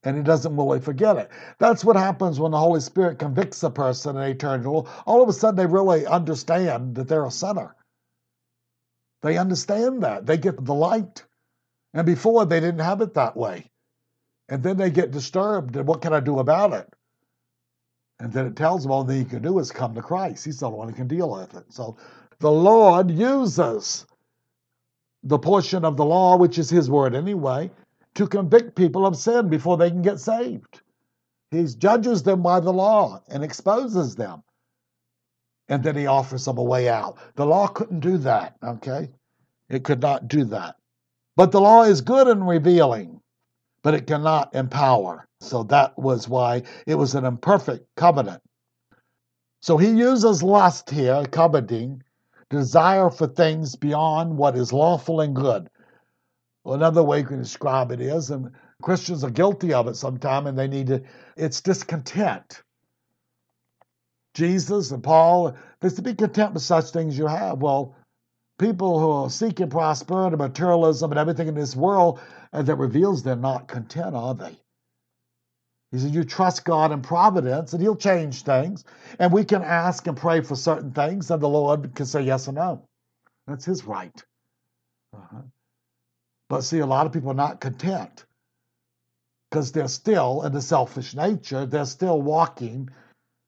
and 0.02 0.16
he 0.16 0.22
doesn't 0.22 0.56
really 0.56 0.80
forget 0.80 1.16
it. 1.16 1.30
That's 1.58 1.84
what 1.84 1.96
happens 1.96 2.40
when 2.40 2.52
the 2.52 2.58
Holy 2.58 2.80
Spirit 2.80 3.18
convicts 3.18 3.62
a 3.62 3.70
person 3.70 4.16
and 4.16 4.24
they 4.24 4.34
turn 4.34 4.62
to 4.62 4.86
all 5.06 5.22
of 5.22 5.28
a 5.28 5.32
sudden 5.32 5.56
they 5.56 5.66
really 5.66 6.06
understand 6.06 6.94
that 6.94 7.08
they're 7.08 7.26
a 7.26 7.30
sinner. 7.30 7.74
They 9.22 9.36
understand 9.36 10.02
that. 10.02 10.24
They 10.24 10.38
get 10.38 10.64
the 10.64 10.74
light. 10.74 11.24
And 11.92 12.06
before 12.06 12.46
they 12.46 12.60
didn't 12.60 12.80
have 12.80 13.00
it 13.00 13.14
that 13.14 13.36
way. 13.36 13.70
And 14.48 14.62
then 14.62 14.76
they 14.76 14.90
get 14.90 15.10
disturbed, 15.10 15.76
and 15.76 15.86
what 15.86 16.00
can 16.02 16.12
I 16.12 16.20
do 16.20 16.38
about 16.38 16.72
it? 16.72 16.88
And 18.18 18.32
then 18.32 18.46
it 18.46 18.56
tells 18.56 18.82
them 18.82 18.92
all 18.92 19.04
thing 19.04 19.18
you 19.18 19.24
can 19.24 19.42
do 19.42 19.58
is 19.58 19.70
come 19.70 19.94
to 19.94 20.02
Christ. 20.02 20.44
He's 20.44 20.60
the 20.60 20.66
only 20.66 20.78
one 20.78 20.88
who 20.88 20.94
can 20.94 21.08
deal 21.08 21.30
with 21.30 21.54
it. 21.54 21.64
So 21.68 21.96
the 22.38 22.50
Lord 22.50 23.10
uses 23.10 24.06
the 25.22 25.38
portion 25.38 25.84
of 25.84 25.96
the 25.96 26.04
law, 26.04 26.36
which 26.36 26.58
is 26.58 26.70
his 26.70 26.90
word 26.90 27.14
anyway, 27.14 27.70
to 28.14 28.26
convict 28.26 28.74
people 28.74 29.06
of 29.06 29.16
sin 29.16 29.48
before 29.48 29.76
they 29.76 29.90
can 29.90 30.02
get 30.02 30.20
saved. 30.20 30.80
He 31.50 31.64
judges 31.64 32.22
them 32.22 32.42
by 32.42 32.60
the 32.60 32.72
law 32.72 33.22
and 33.28 33.42
exposes 33.42 34.14
them. 34.14 34.42
And 35.68 35.82
then 35.82 35.96
he 35.96 36.06
offers 36.06 36.44
them 36.44 36.58
a 36.58 36.62
way 36.62 36.88
out. 36.88 37.18
The 37.36 37.46
law 37.46 37.66
couldn't 37.68 38.00
do 38.00 38.18
that, 38.18 38.56
okay? 38.62 39.10
It 39.68 39.84
could 39.84 40.00
not 40.00 40.28
do 40.28 40.44
that. 40.44 40.76
But 41.36 41.52
the 41.52 41.60
law 41.60 41.84
is 41.84 42.00
good 42.00 42.28
in 42.28 42.44
revealing, 42.44 43.20
but 43.82 43.94
it 43.94 44.06
cannot 44.06 44.54
empower. 44.54 45.28
So 45.40 45.62
that 45.64 45.96
was 45.98 46.28
why 46.28 46.64
it 46.86 46.96
was 46.96 47.14
an 47.14 47.24
imperfect 47.24 47.86
covenant. 47.96 48.42
So 49.60 49.76
he 49.76 49.90
uses 49.90 50.42
lust 50.42 50.90
here, 50.90 51.24
coveting, 51.30 52.02
desire 52.50 53.10
for 53.10 53.26
things 53.26 53.76
beyond 53.76 54.36
what 54.36 54.56
is 54.56 54.72
lawful 54.72 55.20
and 55.20 55.34
good. 55.34 55.70
Well, 56.64 56.74
another 56.74 57.02
way 57.02 57.20
you 57.20 57.26
can 57.26 57.38
describe 57.38 57.90
it 57.92 58.00
is, 58.00 58.30
and 58.30 58.50
Christians 58.82 59.24
are 59.24 59.30
guilty 59.30 59.72
of 59.72 59.88
it 59.88 59.96
sometimes, 59.96 60.48
and 60.48 60.58
they 60.58 60.68
need 60.68 60.88
to, 60.88 61.02
it's 61.36 61.60
discontent. 61.60 62.62
Jesus 64.34 64.90
and 64.90 65.02
Paul, 65.02 65.56
they 65.80 65.88
to 65.88 66.02
be 66.02 66.14
content 66.14 66.54
with 66.54 66.62
such 66.62 66.90
things 66.90 67.18
you 67.18 67.26
have. 67.26 67.58
Well, 67.58 67.96
people 68.58 69.00
who 69.00 69.10
are 69.10 69.30
seeking 69.30 69.70
prosperity, 69.70 70.36
materialism, 70.36 71.10
and 71.10 71.18
everything 71.18 71.48
in 71.48 71.54
this 71.54 71.74
world 71.74 72.20
and 72.52 72.66
that 72.66 72.76
reveals 72.76 73.22
they're 73.22 73.36
not 73.36 73.68
content, 73.68 74.14
are 74.14 74.34
they? 74.34 74.56
He 75.92 75.98
said, 75.98 76.14
You 76.14 76.24
trust 76.24 76.64
God 76.64 76.92
in 76.92 77.02
providence, 77.02 77.72
and 77.72 77.82
He'll 77.82 77.96
change 77.96 78.42
things. 78.42 78.84
And 79.18 79.32
we 79.32 79.44
can 79.44 79.62
ask 79.62 80.06
and 80.06 80.16
pray 80.16 80.40
for 80.40 80.56
certain 80.56 80.92
things, 80.92 81.30
and 81.30 81.42
the 81.42 81.48
Lord 81.48 81.94
can 81.94 82.06
say 82.06 82.22
yes 82.22 82.48
or 82.48 82.52
no. 82.52 82.86
That's 83.46 83.64
His 83.64 83.84
right. 83.84 84.24
Uh-huh. 85.14 85.42
But 86.48 86.62
see, 86.62 86.78
a 86.78 86.86
lot 86.86 87.06
of 87.06 87.12
people 87.12 87.30
are 87.30 87.34
not 87.34 87.60
content 87.60 88.26
because 89.50 89.72
they're 89.72 89.88
still 89.88 90.42
in 90.42 90.52
the 90.52 90.62
selfish 90.62 91.14
nature, 91.14 91.66
they're 91.66 91.84
still 91.84 92.22
walking 92.22 92.88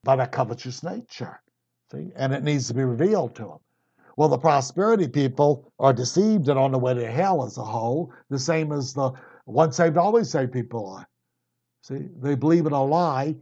by 0.03 0.17
that 0.17 0.31
covetous 0.31 0.83
nature. 0.83 1.39
See? 1.91 2.11
And 2.15 2.33
it 2.33 2.43
needs 2.43 2.67
to 2.67 2.73
be 2.73 2.83
revealed 2.83 3.35
to 3.35 3.43
them. 3.43 3.57
Well, 4.17 4.29
the 4.29 4.37
prosperity 4.37 5.07
people 5.07 5.71
are 5.79 5.93
deceived 5.93 6.49
and 6.49 6.59
on 6.59 6.71
the 6.71 6.77
way 6.77 6.93
to 6.93 7.09
hell 7.09 7.45
as 7.45 7.57
a 7.57 7.63
whole, 7.63 8.13
the 8.29 8.37
same 8.37 8.71
as 8.71 8.93
the 8.93 9.11
once 9.45 9.77
saved, 9.77 9.97
always 9.97 10.29
saved 10.29 10.51
people 10.51 10.87
are. 10.87 11.07
See, 11.83 12.09
they 12.19 12.35
believe 12.35 12.65
in 12.65 12.73
a 12.73 12.83
lie. 12.83 13.35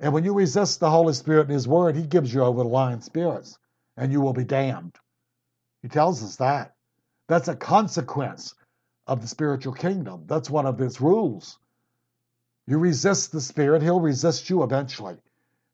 And 0.00 0.12
when 0.12 0.24
you 0.24 0.34
resist 0.34 0.80
the 0.80 0.90
Holy 0.90 1.14
Spirit 1.14 1.42
and 1.42 1.50
His 1.50 1.68
Word, 1.68 1.96
He 1.96 2.06
gives 2.06 2.32
you 2.32 2.42
over 2.42 2.62
to 2.62 2.68
lying 2.68 3.00
spirits, 3.00 3.58
and 3.96 4.12
you 4.12 4.20
will 4.20 4.32
be 4.32 4.44
damned. 4.44 4.96
He 5.82 5.88
tells 5.88 6.22
us 6.22 6.36
that. 6.36 6.74
That's 7.28 7.48
a 7.48 7.56
consequence 7.56 8.54
of 9.06 9.20
the 9.20 9.28
spiritual 9.28 9.72
kingdom. 9.72 10.24
That's 10.26 10.50
one 10.50 10.66
of 10.66 10.78
His 10.78 11.00
rules. 11.00 11.58
You 12.66 12.78
resist 12.78 13.32
the 13.32 13.40
Spirit, 13.40 13.82
He'll 13.82 14.00
resist 14.00 14.48
you 14.48 14.62
eventually. 14.62 15.16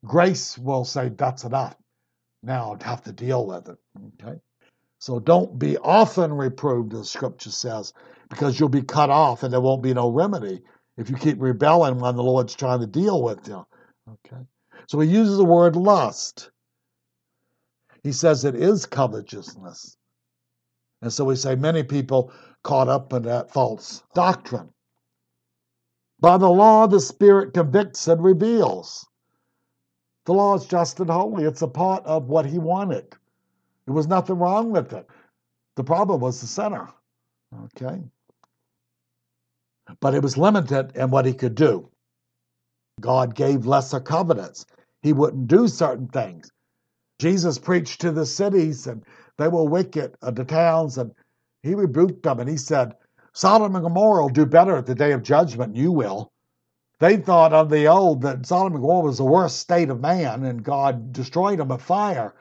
Grace 0.04 0.56
will 0.56 0.84
say, 0.84 1.10
That's 1.10 1.44
enough 1.44 1.76
now 2.42 2.76
I 2.80 2.84
have 2.84 3.02
to 3.04 3.12
deal 3.12 3.46
with 3.46 3.68
it. 3.68 3.78
Okay? 4.22 4.38
So 5.00 5.20
don't 5.20 5.58
be 5.58 5.76
often 5.78 6.32
reproved, 6.32 6.94
as 6.94 7.10
scripture 7.10 7.50
says, 7.50 7.92
because 8.28 8.58
you'll 8.58 8.68
be 8.68 8.82
cut 8.82 9.10
off 9.10 9.42
and 9.42 9.52
there 9.52 9.60
won't 9.60 9.82
be 9.82 9.94
no 9.94 10.10
remedy 10.10 10.62
if 10.98 11.08
you 11.08 11.16
keep 11.16 11.40
rebelling 11.40 12.00
when 12.00 12.16
the 12.16 12.22
Lord's 12.22 12.54
trying 12.54 12.80
to 12.80 12.86
deal 12.86 13.22
with 13.22 13.46
you. 13.48 13.64
Okay? 14.12 14.42
So 14.88 14.98
he 14.98 15.08
uses 15.08 15.38
the 15.38 15.44
word 15.44 15.76
lust. 15.76 16.50
He 18.02 18.12
says 18.12 18.44
it 18.44 18.56
is 18.56 18.84
covetousness. 18.84 19.96
And 21.00 21.12
so 21.12 21.24
we 21.24 21.36
say 21.36 21.54
many 21.54 21.84
people 21.84 22.32
caught 22.64 22.88
up 22.88 23.12
in 23.12 23.22
that 23.22 23.52
false 23.52 24.02
doctrine. 24.14 24.70
By 26.20 26.36
the 26.36 26.50
law, 26.50 26.88
the 26.88 27.00
Spirit 27.00 27.54
convicts 27.54 28.08
and 28.08 28.22
reveals. 28.22 29.06
The 30.26 30.34
law 30.34 30.56
is 30.56 30.66
just 30.66 30.98
and 30.98 31.08
holy. 31.08 31.44
It's 31.44 31.62
a 31.62 31.68
part 31.68 32.04
of 32.04 32.26
what 32.26 32.44
he 32.44 32.58
wanted. 32.58 33.14
There 33.86 33.94
was 33.94 34.08
nothing 34.08 34.36
wrong 34.36 34.72
with 34.72 34.92
it. 34.92 35.06
The 35.76 35.84
problem 35.84 36.20
was 36.20 36.40
the 36.40 36.48
sinner. 36.48 36.88
Okay? 37.64 38.02
But 40.00 40.14
it 40.14 40.22
was 40.22 40.36
limited 40.36 40.92
in 40.96 41.10
what 41.10 41.26
he 41.26 41.34
could 41.34 41.54
do. 41.54 41.88
God 43.00 43.34
gave 43.34 43.66
lesser 43.66 44.00
covenants. 44.00 44.66
He 45.02 45.12
wouldn't 45.12 45.48
do 45.48 45.68
certain 45.68 46.08
things. 46.08 46.50
Jesus 47.18 47.58
preached 47.58 48.00
to 48.02 48.12
the 48.12 48.26
cities 48.26 48.86
and 48.86 49.04
they 49.38 49.48
were 49.48 49.64
wicked, 49.64 50.16
uh, 50.22 50.30
the 50.30 50.44
towns, 50.44 50.98
and 50.98 51.12
he 51.62 51.74
rebuked 51.74 52.22
them 52.22 52.40
and 52.40 52.48
he 52.48 52.56
said, 52.56 52.94
Sodom 53.32 53.74
and 53.76 53.84
Gomorrah 53.84 54.22
will 54.22 54.30
do 54.30 54.46
better 54.46 54.76
at 54.76 54.86
the 54.86 54.94
day 54.94 55.12
of 55.12 55.22
judgment, 55.22 55.76
you 55.76 55.92
will. 55.92 56.32
They 57.00 57.16
thought 57.16 57.52
of 57.52 57.70
the 57.70 57.86
old 57.86 58.22
that 58.22 58.46
Sodom 58.46 58.74
and 58.74 58.82
Gomorrah 58.82 59.04
was 59.04 59.18
the 59.18 59.24
worst 59.24 59.58
state 59.58 59.90
of 59.90 60.00
man 60.00 60.44
and 60.44 60.64
God 60.64 61.12
destroyed 61.12 61.58
them 61.58 61.68
with 61.68 61.82
fire. 61.82 62.34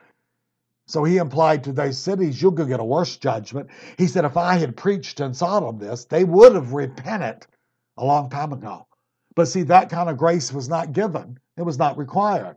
So 0.88 1.04
he 1.04 1.18
implied 1.18 1.64
to 1.64 1.72
those 1.72 1.98
cities, 1.98 2.40
you'll 2.40 2.50
go 2.50 2.64
get 2.64 2.80
a 2.80 2.84
worse 2.84 3.18
judgment. 3.18 3.68
He 3.98 4.06
said, 4.06 4.24
if 4.24 4.38
I 4.38 4.54
had 4.54 4.74
preached 4.74 5.20
in 5.20 5.34
Sodom 5.34 5.78
this, 5.78 6.06
they 6.06 6.24
would 6.24 6.54
have 6.54 6.72
repented 6.72 7.46
a 7.98 8.04
long 8.04 8.30
time 8.30 8.54
ago. 8.54 8.86
But 9.36 9.48
see, 9.48 9.62
that 9.64 9.90
kind 9.90 10.08
of 10.08 10.16
grace 10.16 10.50
was 10.50 10.68
not 10.68 10.94
given, 10.94 11.38
it 11.58 11.62
was 11.62 11.78
not 11.78 11.98
required. 11.98 12.56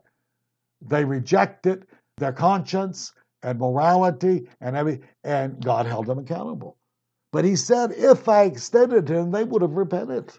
They 0.82 1.04
rejected 1.04 1.86
their 2.18 2.32
conscience 2.32 3.14
and 3.44 3.60
morality 3.60 4.48
and 4.62 4.78
every, 4.78 5.02
and 5.26 5.62
God 5.64 5.86
held 5.86 6.06
them 6.06 6.20
accountable. 6.20 6.78
But 7.34 7.44
he 7.44 7.58
said, 7.58 7.92
if 7.92 8.30
I 8.30 8.44
extended 8.44 9.08
to 9.08 9.14
them, 9.14 9.32
they 9.32 9.44
would 9.44 9.62
have 9.62 9.76
repented. 9.76 10.32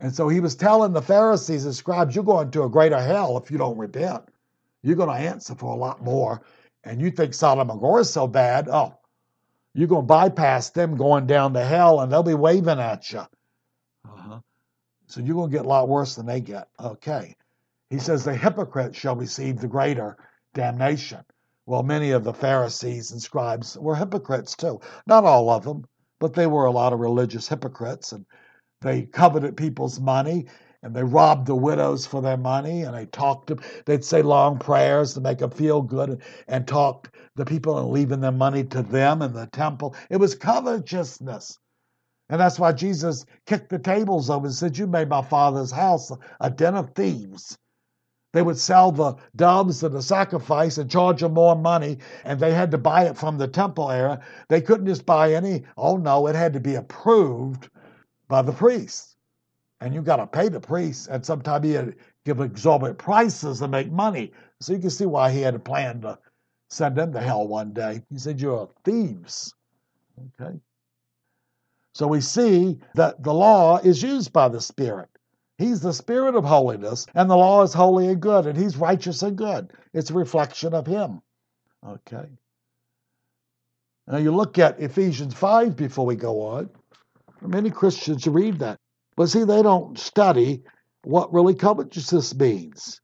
And 0.00 0.14
so 0.14 0.28
he 0.28 0.40
was 0.40 0.54
telling 0.54 0.92
the 0.92 1.02
Pharisees 1.02 1.66
and 1.66 1.74
scribes, 1.74 2.14
You're 2.14 2.24
going 2.24 2.50
to 2.52 2.64
a 2.64 2.68
greater 2.70 3.00
hell 3.00 3.36
if 3.36 3.50
you 3.50 3.58
don't 3.58 3.78
repent. 3.78 4.24
You're 4.86 4.94
going 4.94 5.08
to 5.08 5.28
answer 5.28 5.56
for 5.56 5.72
a 5.74 5.76
lot 5.76 6.00
more. 6.00 6.42
And 6.84 7.00
you 7.00 7.10
think 7.10 7.34
Sodom 7.34 7.68
and 7.68 7.80
Gomorrah 7.80 8.02
is 8.02 8.12
so 8.12 8.28
bad. 8.28 8.68
Oh, 8.68 8.96
you're 9.74 9.88
going 9.88 10.02
to 10.02 10.06
bypass 10.06 10.70
them 10.70 10.96
going 10.96 11.26
down 11.26 11.54
to 11.54 11.64
hell 11.64 12.00
and 12.00 12.12
they'll 12.12 12.22
be 12.22 12.34
waving 12.34 12.78
at 12.78 13.10
you. 13.12 13.18
Uh-huh. 13.18 14.38
So 15.08 15.20
you're 15.20 15.34
going 15.34 15.50
to 15.50 15.56
get 15.56 15.66
a 15.66 15.68
lot 15.68 15.88
worse 15.88 16.14
than 16.14 16.26
they 16.26 16.40
get. 16.40 16.68
Okay. 16.78 17.34
He 17.90 17.98
says, 17.98 18.24
The 18.24 18.36
hypocrites 18.36 18.96
shall 18.96 19.16
receive 19.16 19.58
the 19.58 19.66
greater 19.66 20.16
damnation. 20.54 21.24
Well, 21.66 21.82
many 21.82 22.12
of 22.12 22.22
the 22.22 22.32
Pharisees 22.32 23.10
and 23.10 23.20
scribes 23.20 23.76
were 23.76 23.96
hypocrites 23.96 24.54
too. 24.54 24.80
Not 25.04 25.24
all 25.24 25.50
of 25.50 25.64
them, 25.64 25.84
but 26.20 26.34
they 26.34 26.46
were 26.46 26.66
a 26.66 26.70
lot 26.70 26.92
of 26.92 27.00
religious 27.00 27.48
hypocrites. 27.48 28.12
And 28.12 28.24
they 28.82 29.02
coveted 29.02 29.56
people's 29.56 29.98
money 29.98 30.46
and 30.86 30.94
they 30.94 31.02
robbed 31.02 31.46
the 31.46 31.54
widows 31.54 32.06
for 32.06 32.22
their 32.22 32.36
money 32.36 32.82
and 32.82 32.94
they 32.94 33.06
talked 33.06 33.48
to 33.48 33.58
they'd 33.86 34.04
say 34.04 34.22
long 34.22 34.56
prayers 34.56 35.12
to 35.12 35.20
make 35.20 35.38
them 35.38 35.50
feel 35.50 35.82
good 35.82 36.22
and, 36.46 36.66
talk 36.66 37.10
the 37.34 37.44
people 37.44 37.78
and 37.78 37.90
leaving 37.90 38.20
their 38.20 38.32
money 38.32 38.62
to 38.64 38.82
them 38.82 39.20
in 39.20 39.32
the 39.32 39.46
temple 39.48 39.94
it 40.10 40.16
was 40.16 40.34
covetousness 40.36 41.58
and 42.28 42.40
that's 42.40 42.58
why 42.58 42.72
jesus 42.72 43.26
kicked 43.46 43.68
the 43.68 43.78
tables 43.78 44.30
over 44.30 44.46
and 44.46 44.54
said 44.54 44.78
you 44.78 44.86
made 44.86 45.08
my 45.08 45.22
father's 45.22 45.72
house 45.72 46.12
a 46.40 46.50
den 46.50 46.76
of 46.76 46.90
thieves 46.94 47.58
they 48.32 48.42
would 48.42 48.58
sell 48.58 48.92
the 48.92 49.16
doves 49.34 49.82
and 49.82 49.94
the 49.94 50.02
sacrifice 50.02 50.76
and 50.76 50.90
charge 50.90 51.22
them 51.22 51.32
more 51.32 51.56
money, 51.56 51.96
and 52.22 52.38
they 52.38 52.52
had 52.52 52.70
to 52.72 52.76
buy 52.76 53.04
it 53.06 53.16
from 53.16 53.38
the 53.38 53.48
temple 53.48 53.90
area. 53.90 54.20
They 54.50 54.60
couldn't 54.60 54.88
just 54.88 55.06
buy 55.06 55.32
any. 55.32 55.64
Oh 55.78 55.96
no, 55.96 56.26
it 56.26 56.36
had 56.36 56.52
to 56.52 56.60
be 56.60 56.74
approved 56.74 57.70
by 58.28 58.42
the 58.42 58.52
priest. 58.52 59.15
And 59.80 59.94
you 59.94 60.00
got 60.00 60.16
to 60.16 60.26
pay 60.26 60.48
the 60.48 60.60
priest, 60.60 61.08
and 61.08 61.24
sometimes 61.24 61.66
he 61.66 61.72
had 61.72 61.96
give 62.24 62.40
exorbitant 62.40 62.98
prices 62.98 63.58
to 63.60 63.68
make 63.68 63.90
money. 63.92 64.32
So 64.60 64.72
you 64.72 64.78
can 64.78 64.90
see 64.90 65.06
why 65.06 65.30
he 65.30 65.40
had 65.40 65.54
a 65.54 65.58
plan 65.58 66.00
to 66.00 66.18
send 66.70 66.96
them 66.96 67.12
to 67.12 67.20
hell 67.20 67.46
one 67.46 67.72
day. 67.72 68.02
He 68.10 68.18
said, 68.18 68.40
You're 68.40 68.70
thieves. 68.84 69.54
Okay. 70.40 70.58
So 71.94 72.06
we 72.06 72.20
see 72.20 72.78
that 72.94 73.22
the 73.22 73.32
law 73.32 73.78
is 73.78 74.02
used 74.02 74.32
by 74.32 74.48
the 74.48 74.60
Spirit. 74.60 75.08
He's 75.58 75.80
the 75.80 75.92
Spirit 75.92 76.34
of 76.34 76.44
holiness, 76.44 77.06
and 77.14 77.30
the 77.30 77.36
law 77.36 77.62
is 77.62 77.72
holy 77.72 78.08
and 78.08 78.20
good, 78.20 78.46
and 78.46 78.58
He's 78.58 78.76
righteous 78.76 79.22
and 79.22 79.36
good. 79.36 79.72
It's 79.94 80.10
a 80.10 80.14
reflection 80.14 80.74
of 80.74 80.86
Him. 80.86 81.22
Okay. 81.86 82.26
Now 84.06 84.18
you 84.18 84.30
look 84.30 84.58
at 84.58 84.80
Ephesians 84.80 85.34
5 85.34 85.76
before 85.76 86.06
we 86.06 86.16
go 86.16 86.42
on. 86.42 86.70
Many 87.40 87.70
Christians 87.70 88.26
read 88.26 88.58
that. 88.58 88.78
But 89.16 89.28
see, 89.28 89.44
they 89.44 89.62
don't 89.62 89.98
study 89.98 90.62
what 91.04 91.32
really 91.32 91.54
covetousness 91.54 92.34
means. 92.34 93.00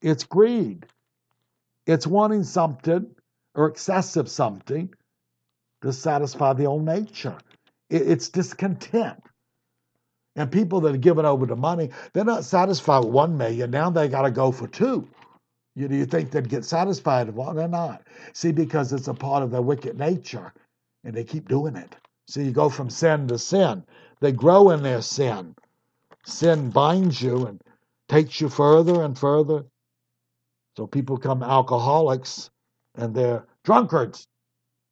It's 0.00 0.24
greed. 0.24 0.86
It's 1.86 2.06
wanting 2.06 2.44
something 2.44 3.06
or 3.54 3.66
excessive 3.66 4.28
something 4.28 4.92
to 5.82 5.92
satisfy 5.92 6.52
the 6.54 6.66
old 6.66 6.84
nature. 6.84 7.36
It's 7.90 8.28
discontent. 8.28 9.22
And 10.34 10.50
people 10.50 10.80
that 10.80 10.94
are 10.94 10.98
giving 10.98 11.26
over 11.26 11.44
the 11.44 11.56
money, 11.56 11.90
they're 12.12 12.24
not 12.24 12.44
satisfied 12.44 13.00
with 13.00 13.12
one 13.12 13.36
million. 13.36 13.70
Now 13.70 13.90
they 13.90 14.08
got 14.08 14.22
to 14.22 14.30
go 14.30 14.50
for 14.50 14.66
two. 14.66 15.06
You, 15.74 15.88
do 15.88 15.96
you 15.96 16.06
think 16.06 16.30
they'd 16.30 16.48
get 16.48 16.64
satisfied 16.64 17.28
one? 17.30 17.56
They're 17.56 17.68
not. 17.68 18.02
See, 18.32 18.52
because 18.52 18.92
it's 18.92 19.08
a 19.08 19.14
part 19.14 19.42
of 19.42 19.50
their 19.50 19.62
wicked 19.62 19.98
nature, 19.98 20.52
and 21.04 21.14
they 21.14 21.24
keep 21.24 21.48
doing 21.48 21.76
it. 21.76 21.94
So 22.28 22.40
you 22.40 22.52
go 22.52 22.68
from 22.68 22.88
sin 22.88 23.28
to 23.28 23.38
sin. 23.38 23.84
They 24.22 24.30
grow 24.30 24.70
in 24.70 24.84
their 24.84 25.02
sin. 25.02 25.56
Sin 26.24 26.70
binds 26.70 27.20
you 27.20 27.46
and 27.46 27.60
takes 28.08 28.40
you 28.40 28.48
further 28.48 29.02
and 29.02 29.18
further. 29.18 29.64
So 30.76 30.86
people 30.86 31.16
become 31.16 31.42
alcoholics 31.42 32.48
and 32.94 33.12
they're 33.12 33.44
drunkards. 33.64 34.28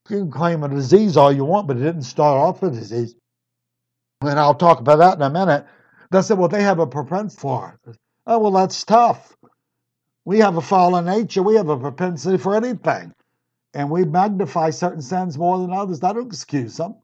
You 0.08 0.18
can 0.18 0.32
claim 0.32 0.64
a 0.64 0.68
disease 0.68 1.16
all 1.16 1.30
you 1.30 1.44
want, 1.44 1.68
but 1.68 1.76
it 1.76 1.84
didn't 1.84 2.02
start 2.02 2.38
off 2.38 2.64
a 2.64 2.70
disease. 2.70 3.14
And 4.20 4.36
I'll 4.36 4.56
talk 4.56 4.80
about 4.80 4.98
that 4.98 5.14
in 5.14 5.22
a 5.22 5.30
minute. 5.30 5.64
They 6.10 6.22
said, 6.22 6.36
well, 6.36 6.48
they 6.48 6.64
have 6.64 6.80
a 6.80 6.86
propensity 6.88 7.40
for 7.40 7.78
it. 7.86 7.96
Oh, 8.26 8.40
well, 8.40 8.50
that's 8.50 8.82
tough. 8.82 9.36
We 10.24 10.40
have 10.40 10.56
a 10.56 10.60
fallen 10.60 11.04
nature. 11.04 11.44
We 11.44 11.54
have 11.54 11.68
a 11.68 11.78
propensity 11.78 12.36
for 12.36 12.56
anything. 12.56 13.14
And 13.74 13.90
we 13.90 14.04
magnify 14.04 14.70
certain 14.70 15.02
sins 15.02 15.38
more 15.38 15.58
than 15.58 15.72
others. 15.72 16.00
That 16.00 16.14
don't 16.14 16.26
excuse 16.26 16.76
them. 16.76 16.96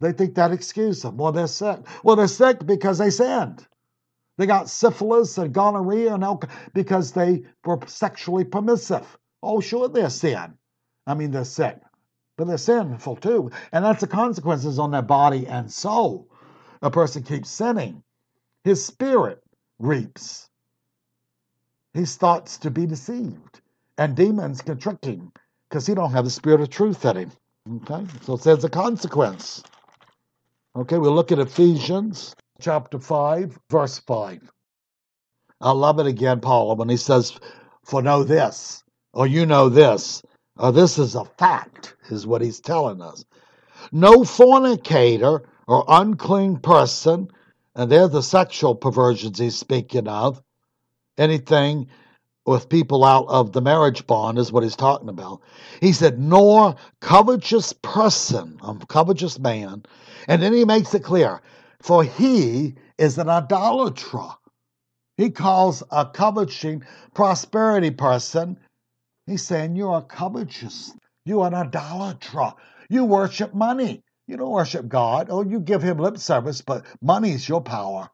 They 0.00 0.12
think 0.12 0.34
that 0.34 0.52
excuse 0.52 1.02
them. 1.02 1.16
Well, 1.16 1.32
they're 1.32 1.46
sick. 1.46 1.80
Well, 2.04 2.16
they're 2.16 2.28
sick 2.28 2.64
because 2.64 2.98
they 2.98 3.10
sinned. 3.10 3.66
They 4.36 4.46
got 4.46 4.70
syphilis 4.70 5.36
and 5.38 5.52
gonorrhea 5.52 6.14
and 6.14 6.22
alcohol 6.22 6.56
because 6.72 7.12
they 7.12 7.42
were 7.64 7.80
sexually 7.86 8.44
permissive. 8.44 9.18
Oh, 9.42 9.60
sure, 9.60 9.88
they're 9.88 10.10
sin. 10.10 10.54
I 11.06 11.14
mean, 11.14 11.32
they're 11.32 11.44
sick, 11.44 11.80
but 12.36 12.46
they're 12.46 12.58
sinful 12.58 13.16
too. 13.16 13.50
And 13.72 13.84
that's 13.84 14.00
the 14.00 14.06
consequences 14.06 14.78
on 14.78 14.92
their 14.92 15.02
body 15.02 15.46
and 15.48 15.70
soul. 15.72 16.28
A 16.82 16.90
person 16.90 17.24
keeps 17.24 17.50
sinning. 17.50 18.04
His 18.62 18.84
spirit 18.84 19.42
reaps. 19.80 20.48
He 21.94 22.04
starts 22.04 22.58
to 22.58 22.70
be 22.70 22.86
deceived. 22.86 23.60
And 23.96 24.14
demons 24.14 24.62
can 24.62 24.78
trick 24.78 25.04
him 25.04 25.32
because 25.68 25.86
he 25.86 25.94
don't 25.94 26.12
have 26.12 26.24
the 26.24 26.30
spirit 26.30 26.60
of 26.60 26.70
truth 26.70 27.04
in 27.04 27.16
him. 27.16 27.32
Okay? 27.82 28.06
So 28.22 28.34
it 28.34 28.42
says 28.42 28.62
a 28.62 28.68
consequence. 28.68 29.64
Okay, 30.78 30.96
we'll 30.96 31.12
look 31.12 31.32
at 31.32 31.40
Ephesians 31.40 32.36
chapter 32.60 33.00
5, 33.00 33.58
verse 33.68 33.98
5. 33.98 34.48
I 35.60 35.72
love 35.72 35.98
it 35.98 36.06
again, 36.06 36.38
Paul, 36.38 36.76
when 36.76 36.88
he 36.88 36.96
says, 36.96 37.36
For 37.84 38.00
know 38.00 38.22
this, 38.22 38.84
or 39.12 39.26
you 39.26 39.44
know 39.44 39.70
this, 39.70 40.22
or 40.56 40.70
this 40.70 40.96
is 40.96 41.16
a 41.16 41.24
fact, 41.24 41.96
is 42.10 42.28
what 42.28 42.42
he's 42.42 42.60
telling 42.60 43.02
us. 43.02 43.24
No 43.90 44.22
fornicator 44.22 45.48
or 45.66 45.84
unclean 45.88 46.58
person, 46.58 47.26
and 47.74 47.90
they're 47.90 48.06
the 48.06 48.22
sexual 48.22 48.76
perversions 48.76 49.40
he's 49.40 49.58
speaking 49.58 50.06
of, 50.06 50.40
anything 51.18 51.88
with 52.48 52.68
people 52.68 53.04
out 53.04 53.26
of 53.28 53.52
the 53.52 53.60
marriage 53.60 54.06
bond 54.06 54.38
is 54.38 54.50
what 54.50 54.62
he's 54.62 54.76
talking 54.76 55.08
about. 55.08 55.40
He 55.80 55.92
said, 55.92 56.18
nor 56.18 56.76
covetous 57.00 57.72
person, 57.72 58.58
a 58.62 58.74
covetous 58.86 59.38
man. 59.38 59.84
And 60.26 60.42
then 60.42 60.52
he 60.52 60.64
makes 60.64 60.94
it 60.94 61.04
clear, 61.04 61.40
for 61.80 62.02
he 62.02 62.74
is 62.98 63.18
an 63.18 63.28
idolater. 63.28 64.28
He 65.16 65.30
calls 65.30 65.82
a 65.90 66.06
coveting 66.06 66.84
prosperity 67.14 67.90
person. 67.90 68.58
He's 69.26 69.44
saying 69.44 69.76
you're 69.76 69.98
a 69.98 70.02
covetous, 70.02 70.94
you're 71.24 71.46
an 71.46 71.54
idolater. 71.54 72.54
You 72.88 73.04
worship 73.04 73.54
money. 73.54 74.02
You 74.26 74.36
don't 74.36 74.50
worship 74.50 74.88
God. 74.88 75.28
Oh, 75.30 75.42
you 75.42 75.60
give 75.60 75.82
him 75.82 75.98
lip 75.98 76.18
service, 76.18 76.60
but 76.62 76.84
money 77.02 77.32
is 77.32 77.48
your 77.48 77.62
power. 77.62 78.10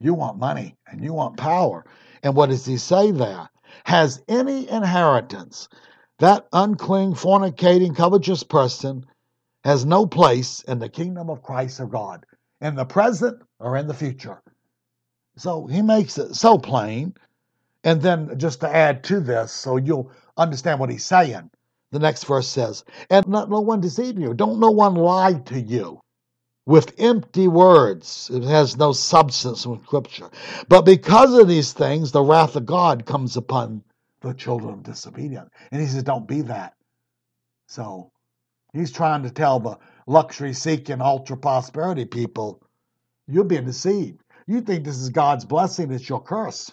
You 0.00 0.14
want 0.14 0.38
money 0.38 0.76
and 0.86 1.02
you 1.02 1.12
want 1.12 1.36
power. 1.36 1.84
And 2.22 2.34
what 2.34 2.50
does 2.50 2.64
he 2.64 2.76
say 2.76 3.10
there? 3.10 3.48
Has 3.84 4.22
any 4.28 4.68
inheritance. 4.68 5.68
That 6.18 6.46
unclean, 6.52 7.14
fornicating, 7.14 7.96
covetous 7.96 8.42
person 8.42 9.04
has 9.64 9.84
no 9.84 10.06
place 10.06 10.62
in 10.62 10.78
the 10.78 10.88
kingdom 10.88 11.30
of 11.30 11.42
Christ 11.42 11.80
or 11.80 11.86
God, 11.86 12.24
in 12.60 12.74
the 12.74 12.84
present 12.84 13.42
or 13.60 13.76
in 13.76 13.86
the 13.86 13.94
future. 13.94 14.42
So 15.36 15.66
he 15.66 15.82
makes 15.82 16.18
it 16.18 16.34
so 16.34 16.58
plain. 16.58 17.14
And 17.84 18.02
then 18.02 18.38
just 18.38 18.60
to 18.60 18.68
add 18.68 19.04
to 19.04 19.20
this, 19.20 19.52
so 19.52 19.76
you'll 19.76 20.10
understand 20.36 20.80
what 20.80 20.90
he's 20.90 21.04
saying, 21.04 21.50
the 21.92 22.00
next 22.00 22.24
verse 22.24 22.48
says, 22.48 22.84
And 23.08 23.28
not 23.28 23.48
no 23.48 23.60
one 23.60 23.80
deceive 23.80 24.18
you. 24.18 24.34
Don't 24.34 24.58
no 24.58 24.70
one 24.70 24.94
lie 24.94 25.34
to 25.34 25.60
you 25.60 26.00
with 26.68 26.94
empty 26.98 27.48
words. 27.48 28.30
It 28.30 28.42
has 28.42 28.76
no 28.76 28.92
substance 28.92 29.64
in 29.64 29.82
Scripture. 29.84 30.28
But 30.68 30.82
because 30.82 31.32
of 31.32 31.48
these 31.48 31.72
things, 31.72 32.12
the 32.12 32.22
wrath 32.22 32.56
of 32.56 32.66
God 32.66 33.06
comes 33.06 33.38
upon 33.38 33.82
the 34.20 34.34
children 34.34 34.74
of 34.74 34.82
disobedience. 34.82 35.48
And 35.72 35.80
he 35.80 35.88
says, 35.88 36.02
Don't 36.02 36.28
be 36.28 36.42
that. 36.42 36.74
So 37.68 38.12
he's 38.74 38.92
trying 38.92 39.22
to 39.22 39.30
tell 39.30 39.60
the 39.60 39.78
luxury 40.06 40.52
seeking, 40.52 41.00
ultra 41.00 41.38
prosperity 41.38 42.04
people, 42.04 42.62
you're 43.26 43.44
being 43.44 43.64
deceived. 43.64 44.22
You 44.46 44.60
think 44.60 44.84
this 44.84 44.98
is 44.98 45.08
God's 45.08 45.46
blessing, 45.46 45.90
it's 45.90 46.08
your 46.08 46.22
curse. 46.22 46.70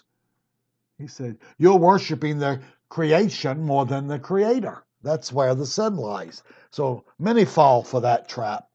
He 0.98 1.06
said, 1.06 1.38
You're 1.56 1.78
worshiping 1.78 2.38
the 2.38 2.60
creation 2.90 3.62
more 3.62 3.86
than 3.86 4.08
the 4.08 4.18
creator. 4.18 4.84
That's 5.02 5.32
where 5.32 5.54
the 5.54 5.64
sin 5.64 5.96
lies. 5.96 6.42
So 6.70 7.04
many 7.18 7.46
fall 7.46 7.82
for 7.82 8.02
that 8.02 8.28
trap. 8.28 8.65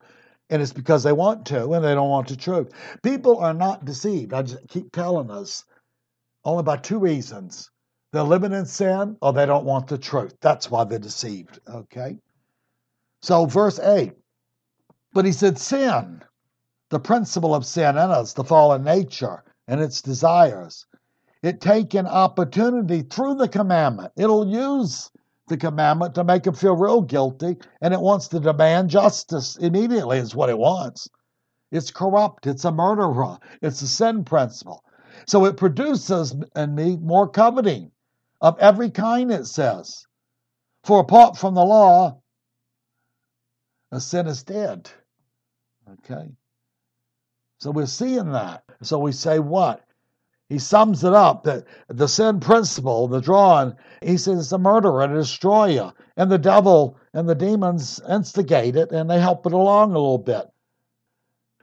And 0.52 0.62
it's 0.62 0.74
because 0.74 1.02
they 1.02 1.14
want 1.14 1.48
to 1.48 1.74
and 1.74 1.84
they 1.84 1.96
don't 1.96 2.10
want 2.10 2.28
the 2.28 2.36
truth. 2.36 2.72
People 3.02 3.38
are 3.40 3.54
not 3.54 3.86
deceived. 3.86 4.34
I 4.34 4.44
just 4.44 4.68
keep 4.68 4.92
telling 4.92 5.32
us 5.32 5.64
only 6.46 6.64
by 6.64 6.78
two 6.78 7.00
reasons. 7.00 7.72
They're 8.12 8.24
living 8.24 8.52
in 8.52 8.66
sin 8.66 9.18
or 9.22 9.34
they 9.34 9.46
don't 9.48 9.66
want 9.66 9.88
the 9.88 9.98
truth. 9.98 10.36
That's 10.42 10.70
why 10.70 10.84
they're 10.84 11.00
deceived. 11.00 11.60
Okay? 11.68 12.20
So, 13.22 13.46
verse 13.46 13.80
8. 13.80 14.14
But 15.14 15.26
he 15.26 15.32
said, 15.32 15.58
Sin 15.58 16.22
the 16.92 17.00
principle 17.00 17.56
of 17.56 17.66
sin 17.66 17.92
in 17.92 17.98
us, 17.98 18.34
the 18.34 18.44
fallen 18.44 18.84
nature 18.84 19.44
and 19.68 19.82
its 19.82 20.02
desires. 20.02 20.86
It 21.42 21.62
take 21.62 21.96
an 21.96 22.06
opportunity 22.06 23.02
through 23.02 23.36
the 23.36 23.48
commandment. 23.48 24.12
It'll 24.16 24.48
use 24.48 25.10
the 25.52 25.58
commandment 25.58 26.16
to 26.16 26.24
make 26.24 26.48
it 26.48 26.58
feel 26.58 26.76
real 26.76 27.02
guilty, 27.02 27.58
and 27.82 27.94
it 27.94 28.00
wants 28.00 28.30
to 28.30 28.40
demand 28.40 28.90
justice 28.90 29.58
immediately, 29.58 30.18
is 30.18 30.34
what 30.34 30.50
it 30.50 30.58
wants. 30.58 31.08
It's 31.72 31.92
corrupt, 31.92 32.48
it's 32.48 32.66
a 32.66 32.72
murderer, 32.72 33.38
it's 33.62 33.82
a 33.82 33.88
sin 33.88 34.24
principle. 34.24 34.84
So 35.28 35.46
it 35.46 35.58
produces 35.58 36.34
in 36.56 36.74
me 36.74 36.98
more 36.98 37.30
coveting 37.30 37.92
of 38.40 38.58
every 38.60 38.90
kind, 38.90 39.32
it 39.32 39.46
says. 39.46 40.06
For 40.84 41.02
apart 41.02 41.38
from 41.38 41.54
the 41.54 41.64
law, 41.64 42.22
a 43.92 44.00
sin 44.00 44.28
is 44.28 44.44
dead. 44.44 44.90
Okay. 45.92 46.30
So 47.60 47.72
we're 47.72 47.86
seeing 47.86 48.32
that. 48.32 48.64
So 48.82 48.98
we 49.00 49.12
say 49.12 49.38
what? 49.40 49.84
He 50.52 50.60
sums 50.60 51.06
it 51.06 51.14
up 51.14 51.44
that 51.44 51.64
the 51.88 52.10
sin 52.10 52.42
principle, 52.42 53.08
the 53.08 53.22
drawing, 53.22 53.74
he 54.02 54.18
says 54.18 54.38
it's 54.38 54.52
a 54.52 54.58
murderer, 54.58 55.04
a 55.04 55.08
destroyer. 55.08 55.94
And 56.18 56.30
the 56.30 56.38
devil 56.38 56.98
and 57.14 57.30
the 57.30 57.36
demons 57.36 58.02
instigate 58.10 58.76
it 58.76 58.92
and 58.92 59.10
they 59.10 59.18
help 59.18 59.46
it 59.46 59.54
along 59.54 59.92
a 59.92 59.94
little 59.94 60.18
bit. 60.18 60.46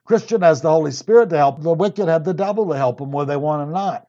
Christian 0.07 0.40
has 0.40 0.62
the 0.62 0.70
Holy 0.70 0.90
Spirit 0.90 1.29
to 1.29 1.37
help. 1.37 1.61
The 1.61 1.74
wicked 1.74 2.09
have 2.09 2.24
the 2.24 2.33
devil 2.33 2.66
to 2.70 2.79
help 2.79 2.96
them 2.96 3.12
where 3.12 3.27
they 3.27 3.37
want 3.37 3.68
to 3.68 3.70
not. 3.70 4.07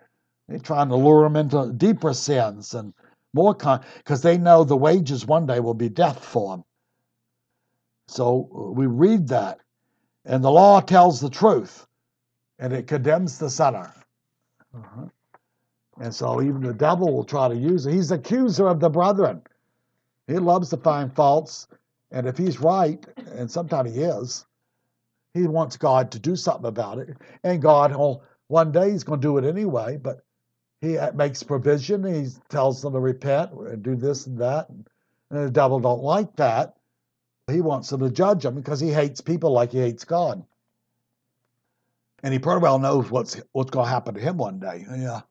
They're 0.48 0.60
trying 0.60 0.88
to 0.88 0.96
lure 0.96 1.24
them 1.24 1.36
into 1.36 1.74
deeper 1.74 2.14
sins 2.14 2.74
and 2.74 2.94
more 3.34 3.54
con 3.54 3.82
because 3.98 4.22
they 4.22 4.38
know 4.38 4.64
the 4.64 4.78
wages 4.78 5.26
one 5.26 5.46
day 5.46 5.60
will 5.60 5.74
be 5.74 5.90
death 5.90 6.24
for 6.24 6.54
them. 6.56 6.64
So 8.08 8.50
uh, 8.56 8.72
we 8.72 8.86
read 8.86 9.28
that 9.28 9.60
and 10.24 10.42
the 10.42 10.52
law 10.52 10.80
tells 10.80 11.20
the 11.20 11.30
truth, 11.30 11.86
and 12.60 12.72
it 12.72 12.88
condemns 12.88 13.40
the 13.40 13.50
sinner. 13.50 13.94
Uh-huh. 14.76 15.06
And 16.00 16.14
so 16.14 16.42
even 16.42 16.62
the 16.62 16.74
devil 16.74 17.14
will 17.14 17.24
try 17.24 17.48
to 17.48 17.56
use 17.56 17.86
it. 17.86 17.94
He's 17.94 18.10
the 18.10 18.16
accuser 18.16 18.68
of 18.68 18.80
the 18.80 18.90
brethren. 18.90 19.42
He 20.28 20.38
loves 20.38 20.70
to 20.70 20.78
find 20.78 21.14
faults, 21.14 21.68
and 22.12 22.28
if 22.28 22.38
he's 22.38 22.60
right, 22.60 23.04
and 23.34 23.50
sometimes 23.50 23.94
he 23.94 24.02
is, 24.02 24.46
he 25.34 25.48
wants 25.48 25.78
God 25.78 26.12
to 26.12 26.20
do 26.20 26.36
something 26.36 26.68
about 26.68 27.00
it. 27.00 27.18
And 27.44 27.62
God 27.62 27.96
will 27.96 28.24
one 28.48 28.72
day 28.72 28.92
he's 28.92 29.04
going 29.04 29.22
to 29.22 29.28
do 29.28 29.38
it 29.38 29.46
anyway, 29.46 29.98
but 29.98 30.24
he 30.82 30.98
makes 31.14 31.44
provision. 31.44 32.04
He 32.04 32.30
tells 32.50 32.82
them 32.82 32.94
to 32.94 33.00
repent 33.00 33.52
and 33.52 33.84
do 33.84 33.96
this 33.96 34.28
and 34.28 34.38
that. 34.40 34.70
And 34.70 34.86
the 35.30 35.52
devil 35.52 35.80
don't 35.80 36.04
like 36.04 36.36
that. 36.38 36.76
He 37.52 37.62
wants 37.62 37.90
them 37.90 38.02
to 38.02 38.10
judge 38.10 38.44
them 38.44 38.56
because 38.56 38.80
he 38.80 38.92
hates 38.92 39.22
people 39.22 39.52
like 39.52 39.72
he 39.72 39.80
hates 39.80 40.06
God. 40.06 40.44
And 42.24 42.34
he 42.34 42.40
pretty 42.40 42.62
well 42.62 42.80
knows 42.80 43.10
what's 43.10 43.40
what's 43.52 43.72
going 43.72 43.86
to 43.86 43.92
happen 43.92 44.14
to 44.16 44.20
him 44.20 44.38
one 44.38 44.60
day. 44.60 44.86
Yeah, 44.90 45.22